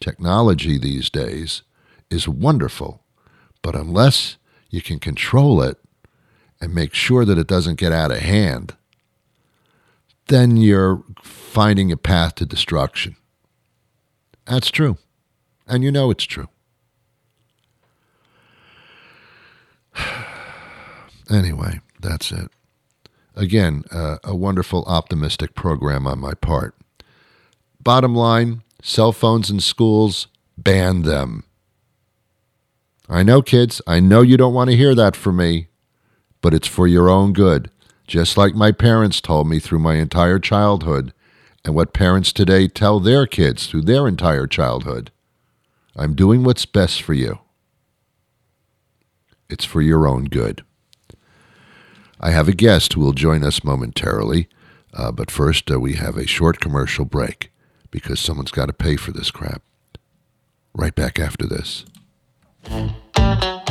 technology 0.01 0.79
these 0.79 1.11
days 1.11 1.63
is 2.11 2.27
wonderful, 2.27 3.03
but 3.63 3.77
unless 3.77 4.39
you 4.71 4.81
can 4.81 4.99
control 4.99 5.61
it 5.61 5.79
and 6.61 6.75
make 6.75 6.95
sure 6.95 7.27
that 7.27 7.39
it 7.39 7.47
doesn't 7.47 7.79
get 7.79 7.93
out 7.93 8.11
of 8.11 8.19
hand, 8.19 8.75
then 10.29 10.57
you're 10.57 11.03
finding 11.23 11.93
a 11.93 11.97
path 11.97 12.37
to 12.37 12.47
destruction. 12.47 13.17
That's 14.51 14.71
true. 14.73 14.99
And 15.69 15.85
you 15.85 15.93
know 15.93 16.11
it's 16.11 16.25
true. 16.25 16.49
anyway, 21.31 21.79
that's 22.01 22.33
it. 22.33 22.51
Again, 23.37 23.85
uh, 23.93 24.19
a 24.25 24.35
wonderful, 24.35 24.85
optimistic 24.87 25.55
program 25.55 26.05
on 26.09 26.19
my 26.19 26.35
part. 26.35 26.75
Bottom 27.81 28.15
line 28.17 28.63
Cell 28.83 29.13
phones 29.13 29.51
in 29.51 29.61
schools, 29.61 30.27
ban 30.59 31.03
them. 31.03 31.45
I 33.09 33.23
know, 33.23 33.43
kids, 33.43 33.81
I 33.87 34.01
know 34.01 34.23
you 34.23 34.37
don't 34.37 34.55
want 34.55 34.71
to 34.71 34.77
hear 34.77 34.95
that 34.97 35.15
from 35.15 35.37
me, 35.37 35.69
but 36.41 36.55
it's 36.55 36.67
for 36.67 36.89
your 36.89 37.09
own 37.09 37.35
good, 37.35 37.71
just 38.07 38.37
like 38.37 38.55
my 38.55 38.73
parents 38.73 39.21
told 39.21 39.49
me 39.49 39.61
through 39.61 39.81
my 39.81 39.97
entire 39.97 40.39
childhood, 40.39 41.13
and 41.65 41.75
what 41.75 41.93
parents 41.93 42.33
today 42.33 42.69
tell 42.69 43.01
their 43.01 43.27
kids 43.27 43.67
through 43.67 43.83
their 43.83 44.09
entire 44.09 44.47
childhood. 44.47 45.11
I'm 45.97 46.15
doing 46.15 46.45
what's 46.45 46.67
best 46.67 47.03
for 47.03 47.15
you. 47.15 47.39
It's 49.49 49.65
for 49.65 49.83
your 49.83 50.07
own 50.07 50.25
good. 50.25 50.65
I 52.21 52.31
have 52.31 52.49
a 52.49 52.53
guest 52.53 52.93
who 52.93 53.01
will 53.01 53.13
join 53.13 53.45
us 53.45 53.65
momentarily, 53.65 54.49
uh, 54.95 55.11
but 55.11 55.31
first 55.31 55.71
uh, 55.71 55.81
we 55.81 55.95
have 55.95 56.17
a 56.17 56.27
short 56.27 56.61
commercial 56.61 57.05
break 57.05 57.51
because 57.91 58.21
someone's 58.21 58.53
got 58.53 58.67
to 58.67 58.73
pay 58.73 58.97
for 58.97 59.13
this 59.13 59.31
crap. 59.31 59.63
Right 60.75 60.95
back 60.95 61.19
after 61.19 61.47
this. 61.47 61.85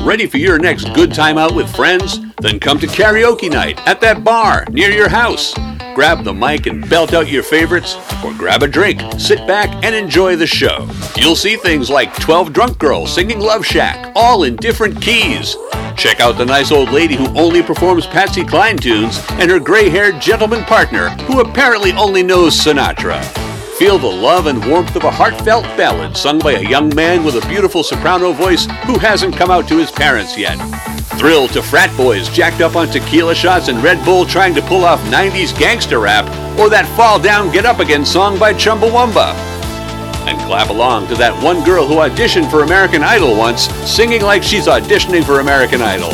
Ready 0.02 0.28
for 0.28 0.38
your 0.38 0.58
next 0.58 0.94
good 0.94 1.14
time 1.14 1.38
out 1.38 1.54
with 1.54 1.74
friends? 1.76 2.20
Then 2.38 2.60
come 2.60 2.80
to 2.80 2.88
karaoke 2.88 3.52
night 3.52 3.80
at 3.86 4.00
that 4.02 4.24
bar 4.24 4.66
near 4.72 4.90
your 4.90 5.10
house. 5.10 5.54
grab 5.94 6.24
the 6.24 6.34
mic 6.34 6.66
and 6.66 6.90
belt 6.90 7.14
out 7.14 7.28
your 7.28 7.44
favorites, 7.44 7.98
or 8.24 8.34
grab 8.34 8.64
a 8.64 8.68
drink, 8.68 9.02
sit 9.18 9.46
back, 9.46 9.68
and 9.84 9.94
enjoy 9.94 10.36
the 10.38 10.48
show. 10.48 10.90
You'll 11.18 11.36
see 11.36 11.58
things 11.58 11.90
like 11.90 12.18
12 12.20 12.54
drunk 12.54 12.80
girls 12.80 13.14
singing 13.14 13.40
Love 13.40 13.66
Shack, 13.66 14.14
all 14.16 14.44
in 14.44 14.56
different 14.56 15.02
keys. 15.02 15.58
Check 15.98 16.22
out 16.22 16.38
the 16.38 16.46
nice 16.46 16.72
old 16.72 16.90
lady 16.92 17.16
who 17.16 17.28
only 17.38 17.62
performs 17.62 18.08
Patsy 18.08 18.46
Cline 18.46 18.78
tunes 18.78 19.22
and 19.32 19.52
her 19.52 19.60
gray 19.60 19.90
haired 19.90 20.22
gentleman 20.22 20.64
partner 20.64 21.10
who 21.28 21.42
apparently 21.42 21.92
only 21.92 22.24
knows 22.24 22.58
Sinatra. 22.58 23.49
Feel 23.80 23.98
the 23.98 24.08
love 24.08 24.48
and 24.48 24.70
warmth 24.70 24.94
of 24.98 25.06
a 25.06 25.10
heartfelt 25.10 25.64
ballad 25.78 26.18
sung 26.18 26.38
by 26.38 26.52
a 26.52 26.70
young 26.70 26.94
man 26.96 27.24
with 27.24 27.42
a 27.42 27.48
beautiful 27.48 27.82
soprano 27.82 28.34
voice 28.34 28.66
who 28.84 29.00
hasn't 29.00 29.38
come 29.38 29.50
out 29.50 29.70
to 29.70 29.78
his 29.78 29.90
parents 29.90 30.38
yet. 30.38 30.58
Thrill 31.18 31.48
to 31.48 31.62
frat 31.62 31.96
boys 31.96 32.28
jacked 32.28 32.60
up 32.60 32.76
on 32.76 32.90
tequila 32.90 33.34
shots 33.34 33.70
and 33.70 33.82
Red 33.82 34.04
Bull 34.04 34.26
trying 34.26 34.54
to 34.56 34.62
pull 34.62 34.84
off 34.84 35.00
90s 35.04 35.58
gangster 35.58 36.02
rap, 36.02 36.26
or 36.60 36.70
that 36.70 36.94
Fall 36.98 37.22
Down 37.22 37.54
Get 37.54 37.66
Up 37.66 37.80
Again 37.80 38.06
song 38.06 38.38
by 38.38 38.54
Chumbawamba. 38.54 39.34
And 40.28 40.38
clap 40.42 40.68
along 40.68 41.08
to 41.08 41.16
that 41.16 41.42
one 41.42 41.64
girl 41.64 41.88
who 41.88 41.96
auditioned 41.96 42.52
for 42.52 42.64
American 42.64 43.02
Idol 43.02 43.38
once, 43.38 43.70
singing 43.90 44.24
like 44.24 44.44
she's 44.44 44.68
auditioning 44.68 45.24
for 45.24 45.40
American 45.40 45.82
Idol. 45.82 46.12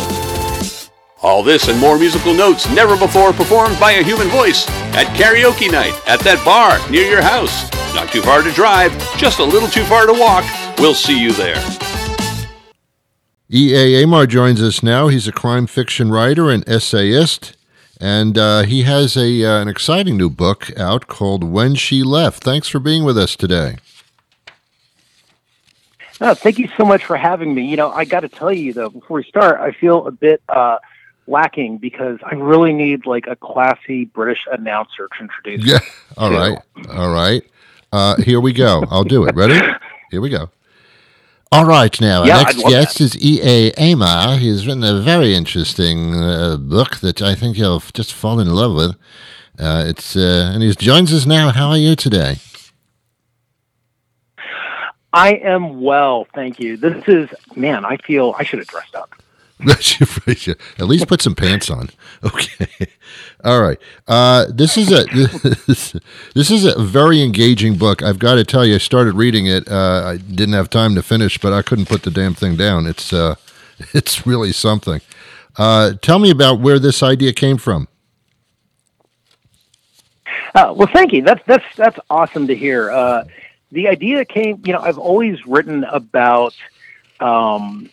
All 1.25 1.41
this 1.41 1.69
and 1.69 1.79
more 1.79 1.97
musical 1.97 2.35
notes 2.35 2.69
never 2.69 2.95
before 2.95 3.33
performed 3.33 3.79
by 3.79 3.93
a 3.93 4.03
human 4.03 4.27
voice 4.27 4.69
at 4.93 5.07
karaoke 5.17 5.71
night 5.71 5.99
at 6.07 6.19
that 6.19 6.39
bar 6.45 6.77
near 6.91 7.09
your 7.09 7.23
house. 7.23 7.67
Not 7.95 8.09
too 8.09 8.21
far 8.21 8.43
to 8.43 8.51
drive, 8.51 8.91
just 9.17 9.39
a 9.39 9.43
little 9.43 9.67
too 9.67 9.83
far 9.85 10.05
to 10.05 10.13
walk. 10.13 10.45
We'll 10.77 10.93
see 10.93 11.19
you 11.19 11.33
there. 11.33 11.57
E.A. 13.51 14.03
Aymar 14.05 14.29
joins 14.29 14.61
us 14.61 14.83
now. 14.83 15.07
He's 15.07 15.27
a 15.27 15.31
crime 15.31 15.65
fiction 15.65 16.11
writer 16.11 16.51
and 16.51 16.63
essayist, 16.69 17.57
and 17.99 18.37
uh, 18.37 18.61
he 18.61 18.83
has 18.83 19.17
a 19.17 19.43
uh, 19.43 19.61
an 19.63 19.67
exciting 19.67 20.17
new 20.17 20.29
book 20.29 20.77
out 20.77 21.07
called 21.07 21.43
When 21.43 21.73
She 21.73 22.03
Left. 22.03 22.43
Thanks 22.43 22.67
for 22.67 22.77
being 22.77 23.03
with 23.03 23.17
us 23.17 23.35
today. 23.35 23.77
Oh, 26.21 26.35
thank 26.35 26.59
you 26.59 26.69
so 26.77 26.85
much 26.85 27.03
for 27.03 27.17
having 27.17 27.55
me. 27.55 27.65
You 27.65 27.77
know, 27.77 27.89
I 27.89 28.05
got 28.05 28.19
to 28.19 28.29
tell 28.29 28.53
you 28.53 28.73
though, 28.73 28.91
before 28.91 29.17
we 29.17 29.23
start, 29.23 29.59
I 29.59 29.71
feel 29.71 30.05
a 30.05 30.11
bit 30.11 30.39
uh, 30.49 30.77
lacking 31.27 31.77
because 31.77 32.19
I 32.23 32.35
really 32.35 32.73
need 32.73 33.05
like 33.05 33.27
a 33.27 33.35
classy 33.35 34.05
British 34.05 34.45
announcer 34.51 35.07
to 35.17 35.23
introduce. 35.23 35.65
Yeah. 35.65 35.79
All 36.17 36.29
to. 36.29 36.37
right. 36.37 36.57
All 36.89 37.11
right. 37.11 37.43
Uh, 37.91 38.15
here 38.21 38.39
we 38.41 38.53
go. 38.53 38.83
I'll 38.89 39.03
do 39.03 39.25
it. 39.25 39.35
Ready? 39.35 39.59
Here 40.11 40.21
we 40.21 40.29
go. 40.29 40.49
All 41.51 41.65
right, 41.65 41.99
now 42.01 42.21
our 42.21 42.27
Yeah, 42.27 42.41
next 42.43 42.63
guest 42.63 42.99
is 43.01 43.17
E.A. 43.17 43.71
Aymar. 43.71 44.37
He's 44.39 44.67
written 44.67 44.83
a 44.83 44.99
very 44.99 45.33
interesting 45.35 46.13
uh, 46.13 46.57
book 46.57 46.97
that 46.97 47.21
I 47.21 47.33
think 47.35 47.57
you'll 47.57 47.81
just 47.93 48.13
fall 48.13 48.39
in 48.39 48.49
love 48.49 48.75
with. 48.75 48.95
Uh, 49.57 49.85
it's 49.87 50.15
uh, 50.17 50.51
and 50.53 50.61
he 50.61 50.73
joins 50.73 51.13
us 51.13 51.25
now. 51.25 51.51
How 51.51 51.69
are 51.69 51.77
you 51.77 51.95
today? 51.95 52.37
I 55.13 55.35
am 55.35 55.81
well, 55.81 56.27
thank 56.35 56.59
you. 56.59 56.75
This 56.75 57.03
is 57.07 57.29
man. 57.55 57.85
I 57.85 57.97
feel 57.97 58.35
I 58.37 58.43
should 58.43 58.59
have 58.59 58.67
dressed 58.67 58.95
up. 58.95 59.15
At 59.61 60.87
least 60.87 61.07
put 61.07 61.21
some 61.21 61.35
pants 61.35 61.69
on. 61.69 61.89
Okay. 62.23 62.87
All 63.43 63.61
right. 63.61 63.77
Uh, 64.07 64.45
this 64.49 64.77
is 64.77 64.91
a 64.91 65.03
this 66.33 66.49
is 66.49 66.65
a 66.65 66.81
very 66.81 67.21
engaging 67.21 67.77
book. 67.77 68.01
I've 68.01 68.17
got 68.17 68.35
to 68.35 68.43
tell 68.43 68.65
you, 68.65 68.75
I 68.75 68.77
started 68.79 69.13
reading 69.13 69.45
it. 69.45 69.69
Uh, 69.69 70.01
I 70.05 70.17
didn't 70.17 70.55
have 70.55 70.71
time 70.71 70.95
to 70.95 71.03
finish, 71.03 71.37
but 71.37 71.53
I 71.53 71.61
couldn't 71.61 71.87
put 71.87 72.01
the 72.01 72.09
damn 72.09 72.33
thing 72.33 72.55
down. 72.55 72.87
It's 72.87 73.13
uh, 73.13 73.35
it's 73.93 74.25
really 74.25 74.51
something. 74.51 75.01
Uh, 75.57 75.93
tell 76.01 76.17
me 76.17 76.31
about 76.31 76.59
where 76.59 76.79
this 76.79 77.03
idea 77.03 77.31
came 77.31 77.57
from. 77.57 77.87
Uh, 80.55 80.73
well, 80.75 80.89
thank 80.91 81.13
you. 81.13 81.21
That's 81.21 81.43
that's 81.45 81.65
that's 81.75 81.99
awesome 82.09 82.47
to 82.47 82.55
hear. 82.55 82.89
Uh, 82.89 83.25
the 83.71 83.87
idea 83.87 84.25
came. 84.25 84.63
You 84.65 84.73
know, 84.73 84.79
I've 84.79 84.97
always 84.97 85.45
written 85.45 85.83
about 85.83 86.55
um, 87.19 87.89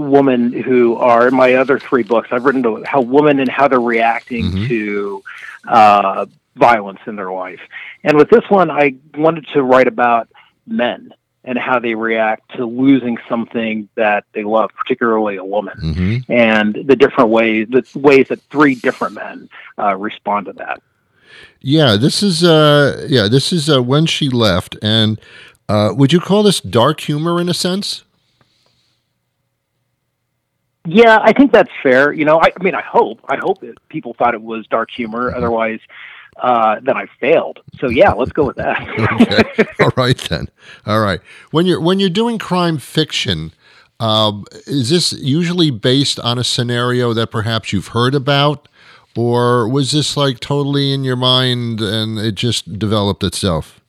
women 0.00 0.52
who 0.52 0.96
are 0.96 1.28
in 1.28 1.34
my 1.34 1.54
other 1.54 1.78
three 1.78 2.02
books. 2.02 2.28
I've 2.32 2.44
written 2.44 2.84
how 2.84 3.00
women 3.00 3.38
and 3.40 3.48
how 3.48 3.68
they're 3.68 3.80
reacting 3.80 4.50
Mhm. 4.50 4.68
to 4.68 5.22
uh, 5.68 6.26
violence 6.56 7.00
in 7.06 7.16
their 7.16 7.30
life. 7.30 7.60
And 8.02 8.16
with 8.16 8.30
this 8.30 8.44
one, 8.48 8.70
I 8.70 8.94
wanted 9.16 9.46
to 9.52 9.62
write 9.62 9.86
about 9.86 10.28
men 10.66 11.12
and 11.44 11.58
how 11.58 11.78
they 11.78 11.94
react 11.94 12.56
to 12.56 12.64
losing 12.66 13.18
something 13.28 13.88
that 13.94 14.24
they 14.32 14.42
love, 14.44 14.70
particularly 14.76 15.36
a 15.36 15.44
woman, 15.44 15.76
hmm 15.78 16.32
and 16.32 16.74
the 16.86 16.96
different 16.96 17.30
ways, 17.30 17.66
the 17.70 17.84
ways 17.98 18.28
that 18.28 18.40
three 18.50 18.74
different 18.74 19.14
men 19.14 19.48
uh, 19.78 19.96
respond 19.96 20.46
to 20.46 20.52
that. 20.54 20.80
Yeah, 21.60 21.96
this 21.96 22.22
is 22.22 22.42
uh, 22.42 23.06
yeah, 23.08 23.28
this 23.28 23.52
is 23.52 23.68
uh, 23.70 23.82
when 23.82 24.06
she 24.06 24.28
left, 24.28 24.76
and 24.82 25.20
uh, 25.68 25.92
would 25.94 26.12
you 26.12 26.20
call 26.20 26.42
this 26.42 26.60
dark 26.60 27.00
humor 27.00 27.40
in 27.40 27.48
a 27.48 27.54
sense? 27.54 28.02
Yeah, 30.86 31.18
I 31.22 31.32
think 31.32 31.52
that's 31.52 31.70
fair. 31.82 32.12
You 32.12 32.24
know, 32.24 32.40
I, 32.40 32.52
I 32.58 32.62
mean, 32.62 32.74
I 32.74 32.82
hope, 32.82 33.20
I 33.28 33.36
hope 33.36 33.60
that 33.60 33.76
people 33.88 34.14
thought 34.14 34.34
it 34.34 34.42
was 34.42 34.66
dark 34.66 34.90
humor. 34.90 35.34
Otherwise, 35.34 35.80
uh, 36.38 36.80
then 36.82 36.96
I 36.96 37.06
failed. 37.20 37.60
So 37.78 37.88
yeah, 37.88 38.12
let's 38.12 38.32
go 38.32 38.46
with 38.46 38.56
that. 38.56 38.80
okay. 39.20 39.64
All 39.80 39.90
right 39.96 40.16
then. 40.28 40.48
All 40.86 41.00
right. 41.00 41.20
When 41.50 41.66
you're 41.66 41.80
when 41.80 42.00
you're 42.00 42.08
doing 42.08 42.38
crime 42.38 42.78
fiction, 42.78 43.52
um, 43.98 44.44
is 44.66 44.90
this 44.90 45.12
usually 45.12 45.70
based 45.70 46.18
on 46.20 46.38
a 46.38 46.44
scenario 46.44 47.12
that 47.12 47.30
perhaps 47.30 47.72
you've 47.72 47.88
heard 47.88 48.14
about, 48.14 48.68
or 49.16 49.68
was 49.68 49.90
this 49.90 50.16
like 50.16 50.40
totally 50.40 50.92
in 50.92 51.04
your 51.04 51.16
mind 51.16 51.80
and 51.80 52.18
it 52.18 52.36
just 52.36 52.78
developed 52.78 53.22
itself? 53.22 53.79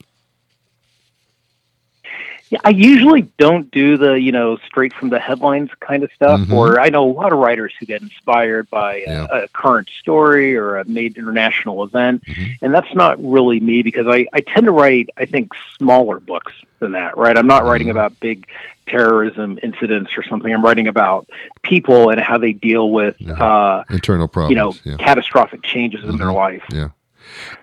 Yeah, 2.51 2.59
I 2.65 2.69
usually 2.71 3.21
don't 3.37 3.71
do 3.71 3.95
the 3.97 4.19
you 4.19 4.31
know 4.33 4.57
straight 4.67 4.93
from 4.93 5.09
the 5.09 5.19
headlines 5.19 5.69
kind 5.79 6.03
of 6.03 6.11
stuff. 6.13 6.41
Mhm. 6.41 6.53
Or 6.53 6.81
I 6.81 6.89
know 6.89 7.09
a 7.09 7.13
lot 7.13 7.31
of 7.31 7.39
writers 7.39 7.73
who 7.79 7.85
get 7.85 8.01
inspired 8.01 8.69
by 8.69 8.97
a, 8.97 8.99
Yeah. 9.07 9.27
a 9.31 9.47
current 9.47 9.89
story 10.01 10.55
or 10.57 10.75
a 10.77 10.83
made 10.85 11.17
international 11.17 11.81
event, 11.83 12.23
Mhm. 12.25 12.57
and 12.61 12.73
that's 12.75 12.93
not 12.93 13.17
really 13.23 13.61
me 13.61 13.81
because 13.83 14.05
I 14.05 14.27
I 14.33 14.41
tend 14.41 14.65
to 14.65 14.71
write 14.73 15.09
I 15.17 15.23
think 15.25 15.53
smaller 15.79 16.19
books 16.19 16.51
than 16.79 16.91
that. 16.91 17.17
Right, 17.17 17.37
I'm 17.37 17.47
not 17.47 17.63
writing 17.63 17.87
Mhm. 17.87 17.91
about 17.91 18.19
big 18.19 18.45
terrorism 18.85 19.57
incidents 19.63 20.11
or 20.17 20.23
something. 20.23 20.53
I'm 20.53 20.65
writing 20.65 20.87
about 20.89 21.25
people 21.63 22.09
and 22.09 22.19
how 22.19 22.37
they 22.37 22.51
deal 22.51 22.91
with 22.91 23.15
Yeah. 23.19 23.33
uh, 23.33 23.83
Internal 23.89 24.27
problems. 24.27 24.49
you 24.51 24.57
know 24.57 24.73
yeah. 24.83 24.97
catastrophic 24.97 25.61
changes 25.63 26.03
in 26.03 26.17
their 26.17 26.27
Mhm. 26.27 26.35
life. 26.35 26.63
Yeah. 26.69 26.89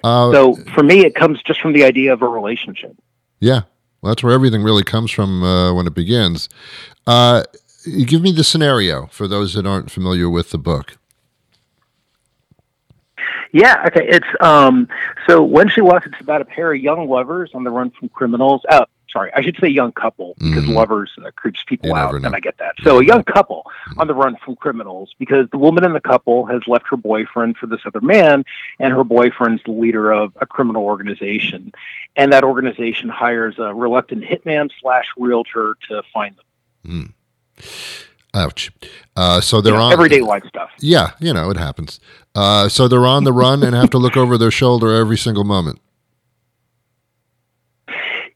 Uh, 0.03 0.33
So 0.33 0.55
for 0.75 0.83
me, 0.83 1.05
it 1.05 1.15
comes 1.15 1.43
just 1.43 1.61
from 1.61 1.75
the 1.75 1.85
idea 1.85 2.15
of 2.15 2.23
a 2.23 2.29
relationship. 2.29 2.93
yeah. 3.41 3.63
Well, 4.01 4.13
that's 4.13 4.23
where 4.23 4.33
everything 4.33 4.63
really 4.63 4.85
comes 4.85 5.11
from 5.11 5.43
uh, 5.43 5.73
when 5.75 5.87
it 5.87 5.95
begins. 5.95 6.49
Uh, 7.07 7.43
give 8.07 8.23
me 8.23 8.33
the 8.33 8.45
scenario 8.45 9.07
for 9.07 9.27
those 9.27 9.55
that 9.55 9.67
aren't 9.67 9.91
familiar 9.91 10.29
with 10.31 10.51
the 10.51 10.59
book. 10.59 10.99
Yeah, 13.53 13.83
okay. 13.87 14.07
It's 14.07 14.27
um 14.41 14.89
so 15.27 15.43
when 15.43 15.69
she 15.69 15.81
walks, 15.81 16.07
it's 16.07 16.21
about 16.21 16.43
a 16.43 16.45
pair 16.45 16.73
of 16.73 16.81
young 16.81 17.09
lovers 17.09 17.51
on 17.55 17.65
the 17.65 17.71
run 17.71 17.91
from 17.99 18.11
criminals. 18.11 18.61
Uh, 18.69 18.85
sorry, 19.13 19.31
I 19.35 19.43
should 19.43 19.57
say 19.61 19.69
young 19.69 19.93
couple 19.93 20.35
because 20.39 20.65
Mhm. 20.65 20.75
lovers 20.75 21.11
uh, 21.25 21.31
creeps 21.37 21.63
people 21.67 21.89
You 21.89 21.97
out, 21.97 22.15
and. 22.15 22.27
I 22.35 22.41
get 22.41 22.59
that. 22.59 22.75
So 22.83 22.99
a 23.01 23.05
young 23.05 23.25
couple 23.25 23.65
on 23.97 24.07
the 24.07 24.15
run 24.15 24.37
from 24.45 24.57
criminals 24.57 25.15
because 25.19 25.49
the 25.51 25.59
woman 25.59 25.85
in 25.85 25.93
the 25.93 26.01
couple 26.01 26.45
has 26.47 26.61
left 26.67 26.87
her 26.91 26.97
boyfriend 26.97 27.57
for 27.57 27.67
this 27.67 27.81
other 27.87 28.01
man, 28.01 28.45
and 28.79 28.93
her 28.93 29.05
boyfriend's 29.05 29.63
the 29.65 29.73
leader 29.73 30.13
of 30.13 30.33
a 30.41 30.47
criminal 30.47 30.85
organization, 30.85 31.73
and 32.17 32.33
that 32.33 32.45
organization 32.45 33.09
hires 33.09 33.55
a 33.59 33.75
reluctant 33.75 34.25
hitman 34.25 34.71
slash 34.81 35.07
realtor 35.17 35.77
to 35.89 36.03
find 36.13 36.35
them. 36.37 37.15
Ouch. 38.35 38.71
Uh, 39.17 39.41
so 39.41 39.61
they're 39.61 39.73
know, 39.75 39.83
on 39.85 39.93
everyday 39.93 40.21
life 40.21 40.45
stuff. 40.47 40.71
Yeah, 40.81 41.13
you 41.19 41.33
know, 41.33 41.51
it 41.51 41.57
happens. 41.57 41.99
Uh, 42.35 42.69
so 42.69 42.87
they're 42.87 43.07
on 43.07 43.25
the 43.25 43.33
run 43.33 43.63
and 43.63 43.75
have 43.75 43.91
to 43.91 43.99
look 43.99 44.17
over 44.17 44.37
their 44.39 44.51
shoulder 44.51 44.95
every 44.95 45.17
single 45.17 45.45
moment. 45.45 45.81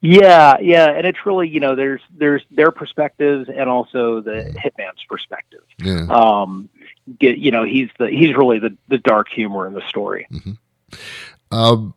Yeah, 0.05 0.57
yeah, 0.61 0.91
and 0.91 1.07
it's 1.07 1.25
really 1.25 1.49
you 1.49 1.61
know 1.61 1.77
there's 1.77 2.01
there's 2.11 2.43
their 2.51 2.73
perspectives 2.73 3.49
and 3.49 3.71
also 3.71 4.21
the 4.21 4.53
hitman's 4.57 5.05
perspective. 5.09 5.63
Yeah. 5.79 6.07
Um, 6.11 6.69
get 7.21 7.39
you 7.39 7.53
know 7.53 7.65
he's 7.65 7.89
the 8.01 8.09
he's 8.09 8.37
really 8.37 8.59
the 8.59 8.77
the 8.89 8.99
dark 8.99 9.29
humor 9.29 9.65
in 9.65 9.75
the 9.75 9.83
story. 9.89 10.27
Um, 11.53 11.95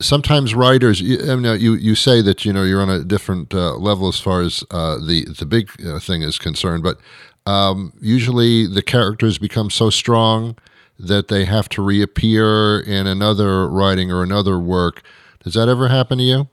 sometimes 0.00 0.54
writers, 0.54 1.00
you, 1.00 1.18
I 1.30 1.34
mean, 1.34 1.60
you 1.60 1.74
you 1.74 1.96
say 1.96 2.22
that 2.22 2.44
you 2.44 2.52
know 2.52 2.62
you're 2.62 2.82
on 2.82 2.88
a 2.88 3.02
different 3.02 3.52
uh, 3.52 3.74
level 3.74 4.06
as 4.06 4.20
far 4.20 4.40
as 4.40 4.62
uh, 4.70 4.96
the 4.98 5.24
the 5.24 5.46
big 5.46 5.70
uh, 5.84 5.98
thing 5.98 6.22
is 6.22 6.38
concerned, 6.38 6.84
but 6.84 6.98
um, 7.46 7.92
usually 8.00 8.68
the 8.68 8.82
characters 8.82 9.38
become 9.38 9.70
so 9.70 9.90
strong 9.90 10.56
that 11.00 11.26
they 11.26 11.46
have 11.46 11.68
to 11.70 11.82
reappear 11.82 12.78
in 12.78 13.08
another 13.08 13.66
writing 13.68 14.12
or 14.12 14.22
another 14.22 14.58
work. 14.58 15.02
Does 15.42 15.54
that 15.54 15.68
ever 15.68 15.88
happen 15.88 16.18
to 16.18 16.24
you? 16.24 16.48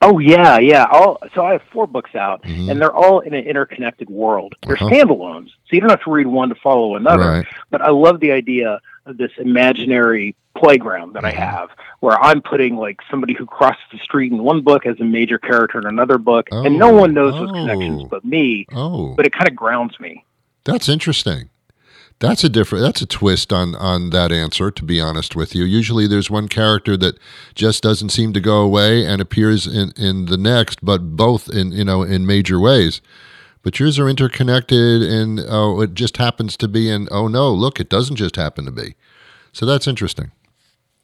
Oh 0.00 0.18
yeah, 0.20 0.58
yeah. 0.58 0.86
All 0.92 1.18
so 1.34 1.44
I 1.44 1.52
have 1.52 1.62
four 1.72 1.86
books 1.86 2.14
out, 2.14 2.42
Mhm. 2.44 2.70
and 2.70 2.80
they're 2.80 2.94
all 2.94 3.20
in 3.20 3.34
an 3.34 3.44
interconnected 3.44 4.08
world. 4.08 4.54
They're 4.64 4.76
Uh-huh. 4.76 4.88
standalones, 4.88 5.46
so 5.48 5.70
you 5.72 5.80
don't 5.80 5.90
have 5.90 6.02
to 6.04 6.10
read 6.10 6.26
one 6.28 6.48
to 6.50 6.54
follow 6.54 6.94
another. 6.96 7.28
Right. 7.28 7.46
But 7.70 7.82
I 7.82 7.90
love 7.90 8.20
the 8.20 8.30
idea 8.30 8.80
of 9.06 9.16
this 9.16 9.32
imaginary 9.38 10.36
playground 10.56 11.14
that 11.14 11.24
I 11.24 11.30
have 11.30 11.70
where 12.00 12.16
I'm 12.22 12.40
putting 12.42 12.76
like 12.76 12.98
somebody 13.10 13.32
who 13.34 13.46
crosses 13.46 13.82
the 13.92 13.98
street 13.98 14.30
in 14.32 14.42
one 14.42 14.60
book 14.60 14.86
as 14.86 14.98
a 15.00 15.04
major 15.04 15.38
character 15.38 15.78
in 15.80 15.86
another 15.86 16.18
book, 16.18 16.48
and 16.52 16.78
no 16.78 16.92
one 16.92 17.12
knows 17.14 17.34
those 17.34 17.50
oh. 17.50 17.52
connections 17.52 18.04
but 18.08 18.24
me. 18.24 18.66
Oh, 18.72 19.14
But 19.16 19.26
it 19.26 19.32
kind 19.32 19.48
of 19.48 19.56
grounds 19.56 19.98
me. 19.98 20.24
that's 20.64 20.88
interesting. 20.88 21.48
That's 22.20 22.42
a 22.42 22.48
different. 22.48 22.82
That's 22.84 23.00
a 23.00 23.06
twist 23.06 23.52
on 23.52 23.74
on 23.76 24.10
that 24.10 24.32
answer. 24.32 24.70
To 24.72 24.84
be 24.84 25.00
honest 25.00 25.36
with 25.36 25.54
you, 25.54 25.62
usually 25.64 26.08
there's 26.08 26.30
one 26.30 26.48
character 26.48 26.96
that 26.96 27.16
just 27.54 27.82
doesn't 27.82 28.08
seem 28.08 28.32
to 28.32 28.40
go 28.40 28.60
away 28.60 29.04
and 29.06 29.20
appears 29.20 29.66
in 29.66 29.92
in 29.96 30.26
the 30.26 30.36
next, 30.36 30.84
but 30.84 31.16
both 31.16 31.48
in 31.48 31.70
you 31.72 31.84
know 31.84 32.02
in 32.02 32.26
major 32.26 32.58
ways. 32.58 33.00
But 33.62 33.78
yours 33.78 33.98
are 33.98 34.08
interconnected, 34.08 35.02
and 35.02 35.40
oh, 35.48 35.80
it 35.80 35.94
just 35.94 36.16
happens 36.16 36.56
to 36.56 36.66
be. 36.68 36.90
And 36.90 37.08
oh 37.12 37.28
no, 37.28 37.52
look, 37.52 37.78
it 37.78 37.88
doesn't 37.88 38.16
just 38.16 38.34
happen 38.36 38.64
to 38.64 38.72
be. 38.72 38.96
So 39.52 39.64
that's 39.64 39.86
interesting. 39.86 40.32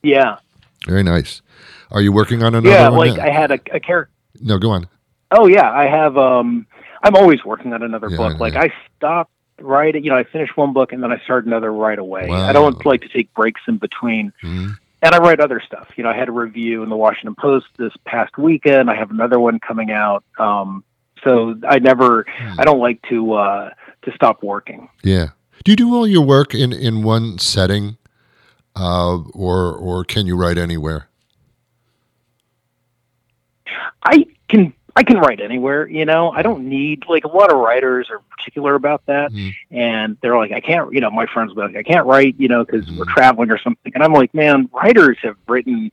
Yeah, 0.03 0.38
Very 0.87 1.03
nice. 1.03 1.42
Are 1.90 2.03
you 2.03 2.12
working 2.12 2.42
on 2.42 2.55
another 2.55 2.68
yeah. 2.70 2.88
Like 2.88 3.16
now? 3.16 3.24
I 3.24 3.31
had 3.31 3.50
a, 3.53 3.59
a 3.72 3.81
character. 3.81 4.11
no, 4.40 4.59
go 4.59 4.70
on. 4.70 4.88
Oh 5.31 5.46
yeah, 5.46 5.70
I 5.70 5.87
have. 5.87 6.16
Um, 6.16 6.66
I'm 7.03 7.14
always 7.14 7.44
working 7.44 7.72
on 7.72 7.83
another 7.83 8.09
Yeah, 8.11 8.16
book. 8.16 8.40
Like. 8.40 8.55
I 8.57 8.72
stopped 8.96 9.31
writing. 9.60 10.04
You 10.04 10.10
know, 10.10 10.16
I 10.16 10.24
finish 10.24 10.50
one 10.56 10.72
book 10.72 10.92
and 10.92 11.02
then 11.02 11.12
I 11.12 11.18
start 11.20 11.46
another 11.46 11.72
right 11.72 11.98
away. 11.98 12.28
Wow. 12.28 12.46
I 12.46 12.52
don't 12.52 12.84
like 12.84 13.02
to 13.02 13.08
take 13.08 13.32
breaks 13.34 13.60
in 13.68 13.78
between. 13.78 14.32
Mhm. 14.42 14.76
And 15.02 15.14
I 15.14 15.18
write 15.18 15.38
other 15.40 15.60
stuff. 15.60 15.90
You 15.96 16.04
know, 16.04 16.10
I 16.10 16.16
had 16.16 16.28
a 16.28 16.32
review 16.32 16.82
in 16.82 16.88
the 16.88 16.96
Washington 16.96 17.34
Post 17.34 17.66
this 17.76 17.92
past 18.06 18.38
weekend. 18.38 18.90
I 18.90 18.94
have 18.94 19.10
another 19.10 19.38
one 19.38 19.60
coming 19.60 19.90
out. 19.90 20.24
Um, 20.38 20.82
so 21.22 21.56
I 21.68 21.78
never. 21.78 22.24
Hmm. 22.28 22.60
I 22.60 22.64
don't 22.64 22.80
like 22.80 23.02
to 23.10 23.34
uh, 23.34 23.70
to 24.02 24.12
stop 24.14 24.42
working. 24.42 24.88
Yeah. 25.02 25.28
Do 25.64 25.72
you 25.72 25.76
do 25.76 25.94
all 25.94 26.06
your 26.06 26.24
work 26.24 26.54
in 26.54 26.72
in 26.72 27.02
one 27.02 27.38
setting, 27.38 27.96
uh, 28.76 29.18
or 29.32 29.72
or 29.72 30.04
can 30.04 30.26
you 30.26 30.36
write 30.36 30.58
anywhere? 30.58 31.08
I 34.06 34.26
can 34.48 34.72
I 34.96 35.02
can 35.02 35.18
write 35.18 35.40
anywhere, 35.40 35.88
you 35.88 36.04
know. 36.04 36.30
I 36.30 36.42
don't 36.42 36.68
need 36.68 37.04
like 37.09 37.24
a 37.24 37.28
lot 37.28 37.50
of 37.52 37.59
writers 37.59 38.09
are 38.11 38.20
particular 38.37 38.74
about 38.74 39.04
that, 39.07 39.33
Mhm. 39.33 39.52
and 39.70 40.16
they're 40.20 40.37
like, 40.37 40.52
I 40.52 40.61
can't, 40.61 40.92
you 40.92 41.00
know. 41.00 41.11
My 41.11 41.26
friends 41.26 41.52
will 41.54 41.66
be 41.66 41.74
like, 41.74 41.87
I 41.87 41.90
can't 41.90 42.07
write, 42.07 42.37
you 42.38 42.48
know, 42.48 42.64
because 42.64 42.90
we're 42.92 43.04
Mhm. 43.04 43.09
traveling 43.14 43.50
or 43.50 43.59
something, 43.59 43.92
and 43.94 44.04
I'm 44.04 44.12
like, 44.12 44.33
man, 44.35 44.68
writers 44.72 45.18
have 45.22 45.37
written 45.48 45.90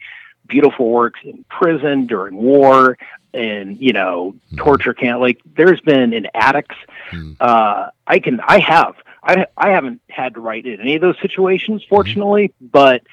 beautiful 0.47 0.89
works 0.91 1.19
in 1.23 1.45
prison 1.49 2.05
during 2.07 2.35
war 2.35 2.97
and 3.33 3.77
you 3.79 3.93
know 3.93 4.35
Mhm. 4.51 4.57
torture 4.57 4.93
camp 4.93 5.21
like 5.21 5.39
there's 5.55 5.79
been 5.79 6.11
in 6.11 6.27
attics 6.35 6.75
Mhm. 7.11 7.37
uh 7.39 7.85
i 8.07 8.19
can 8.19 8.41
i 8.45 8.59
have 8.59 8.95
i 9.23 9.45
i 9.55 9.69
haven't 9.69 10.01
had 10.09 10.33
to 10.33 10.41
write 10.41 10.65
in 10.65 10.81
any 10.81 10.95
of 10.95 11.01
those 11.01 11.17
situations 11.21 11.85
fortunately 11.87 12.51
but 12.59 13.03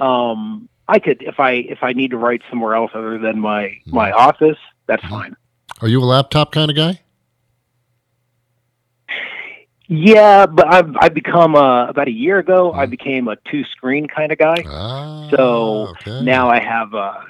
um 0.00 0.68
i 0.88 0.98
could 0.98 1.22
if 1.22 1.38
i 1.38 1.52
if 1.52 1.84
i 1.84 1.92
need 1.92 2.10
to 2.10 2.16
write 2.16 2.42
somewhere 2.50 2.74
else 2.74 2.90
other 2.94 3.18
than 3.18 3.38
my 3.38 3.78
my 3.86 4.10
office 4.10 4.58
that's 4.88 5.02
Mhm. 5.04 5.10
fine 5.10 5.36
Are 5.80 5.86
you 5.88 6.02
a 6.02 6.04
laptop 6.04 6.50
kind 6.50 6.70
of 6.70 6.76
guy? 6.76 7.00
yeah 9.90 10.44
but 10.46 10.66
i've 10.72 10.90
i've 11.00 11.14
become 11.14 11.54
uh 11.56 11.86
about 11.88 12.08
a 12.08 12.12
year 12.12 12.38
ago 12.38 12.72
i 12.72 12.84
became 12.84 13.26
a 13.28 13.36
two 13.50 13.64
screen 13.64 14.06
kind 14.06 14.32
of 14.32 14.38
guy 14.38 14.62
Ah, 14.66 15.28
So 15.30 15.88
okay. 15.90 16.22
now 16.22 16.48
I 16.50 16.58
have, 16.60 16.94
uh, 16.94 17.20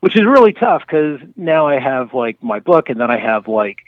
which 0.00 0.14
is 0.16 0.24
really 0.24 0.52
tough 0.52 0.82
because 0.86 1.18
now 1.36 1.66
I 1.66 1.80
have 1.80 2.14
like 2.14 2.40
my 2.40 2.60
book 2.60 2.88
and 2.88 3.00
then 3.00 3.10
I 3.10 3.18
have 3.18 3.48
like 3.48 3.78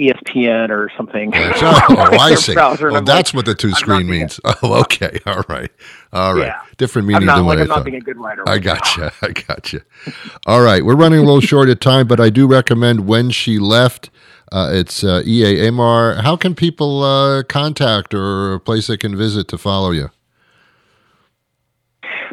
ESPN 0.00 0.70
or 0.70 0.90
something. 0.96 1.30
That's- 1.30 1.60
oh, 1.62 1.96
on 1.98 2.14
I 2.18 2.34
see. 2.34 2.54
browser, 2.54 2.90
Well, 2.90 3.02
that's 3.02 3.30
like, 3.32 3.36
what 3.38 3.46
the 3.46 3.54
two 3.54 3.72
screen 3.72 4.08
means. 4.08 4.40
Oh, 4.62 4.80
okay. 4.80 5.18
All 5.26 5.42
right. 5.48 5.70
All 6.12 6.34
right. 6.34 6.46
Yeah. 6.46 6.60
Different 6.78 7.06
meaning 7.08 7.26
not 7.26 7.36
than 7.36 7.44
like 7.46 7.56
what 7.56 7.58
I 7.58 7.62
I'm 7.62 7.68
not 7.68 7.74
thought. 7.76 7.84
being 7.84 7.96
a 7.96 8.00
good 8.00 8.16
writer. 8.16 8.42
I 8.48 8.52
right 8.52 8.64
now. 8.64 8.74
gotcha. 8.74 9.12
I 9.22 9.28
gotcha. 9.28 9.80
All 10.46 10.60
right. 10.62 10.84
We're 10.84 10.96
running 10.96 11.18
a 11.20 11.22
little 11.22 11.40
short 11.40 11.68
of 11.68 11.78
time, 11.80 12.06
but 12.06 12.18
I 12.20 12.30
do 12.30 12.46
recommend 12.46 13.06
When 13.06 13.30
She 13.30 13.58
Left. 13.58 14.10
Uh, 14.52 14.70
it's 14.72 15.04
uh, 15.04 15.22
EA 15.24 15.56
Aymar. 15.68 16.22
How 16.22 16.36
can 16.36 16.54
people 16.56 17.04
uh, 17.04 17.42
contact 17.44 18.12
or 18.14 18.54
a 18.54 18.60
place 18.60 18.88
they 18.88 18.96
can 18.96 19.16
visit 19.16 19.46
to 19.48 19.58
follow 19.58 19.92
you? 19.92 20.10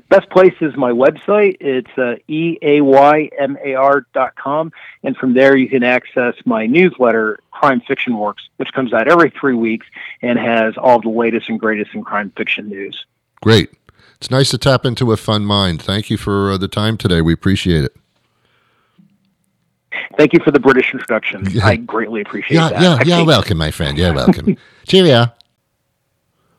Best 0.10 0.30
place 0.30 0.54
is 0.62 0.74
my 0.78 0.92
website. 0.92 1.58
It's 1.60 1.92
uh, 1.98 2.16
eaymar 2.30 4.04
dot 4.14 4.36
com, 4.36 4.72
and 5.04 5.18
from 5.18 5.34
there 5.34 5.58
you 5.58 5.68
can 5.68 5.84
access 5.84 6.34
my 6.46 6.66
newsletter, 6.66 7.40
Crime 7.58 7.82
Fiction 7.82 8.18
Works, 8.18 8.48
which 8.58 8.72
comes 8.74 8.94
out 8.94 9.08
every 9.08 9.32
three 9.32 9.56
weeks 9.56 9.88
and 10.22 10.38
has 10.38 10.76
all 10.78 11.02
the 11.02 11.10
latest 11.10 11.50
and 11.50 11.60
greatest 11.60 11.94
in 11.96 12.04
crime 12.04 12.32
fiction 12.38 12.70
news. 12.70 13.06
Great. 13.42 13.70
It's 14.18 14.30
nice 14.32 14.50
to 14.52 14.58
tap 14.58 14.86
into 14.86 15.12
a 15.12 15.18
fun 15.18 15.44
mind. 15.46 15.82
Thank 15.82 16.10
you 16.10 16.18
for 16.18 16.52
uh, 16.52 16.58
the 16.58 16.68
time 16.68 16.98
today. 16.98 17.22
We 17.22 17.34
appreciate 17.34 17.84
it. 17.84 17.96
Thank 20.18 20.34
you 20.34 20.40
for 20.44 20.52
the 20.52 20.60
British 20.60 20.94
introduction. 20.94 21.46
Yeah. 21.50 21.66
I 21.66 21.76
greatly 21.78 22.22
appreciate 22.22 22.58
Yeah, 22.58 22.70
that. 22.70 22.82
yeah, 22.82 22.98
you're 23.06 23.18
take- 23.18 23.28
welcome, 23.28 23.58
my 23.58 23.72
friend. 23.72 23.98
You're 23.98 24.14
welcome. 24.14 24.58
Cheerio. 24.88 25.34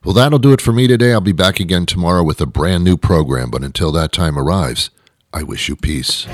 Well, 0.04 0.14
that'll 0.14 0.38
do 0.38 0.52
it 0.52 0.60
for 0.60 0.72
me 0.72 0.86
today. 0.86 1.12
I'll 1.12 1.20
be 1.20 1.32
back 1.32 1.60
again 1.60 1.84
tomorrow 1.86 2.22
with 2.22 2.40
a 2.40 2.46
brand 2.46 2.84
new 2.84 2.96
program. 2.96 3.50
But 3.50 3.62
until 3.64 3.92
that 3.92 4.12
time 4.12 4.38
arrives, 4.38 4.90
I 5.32 5.42
wish 5.42 5.68
you 5.68 5.76
peace. 5.76 6.26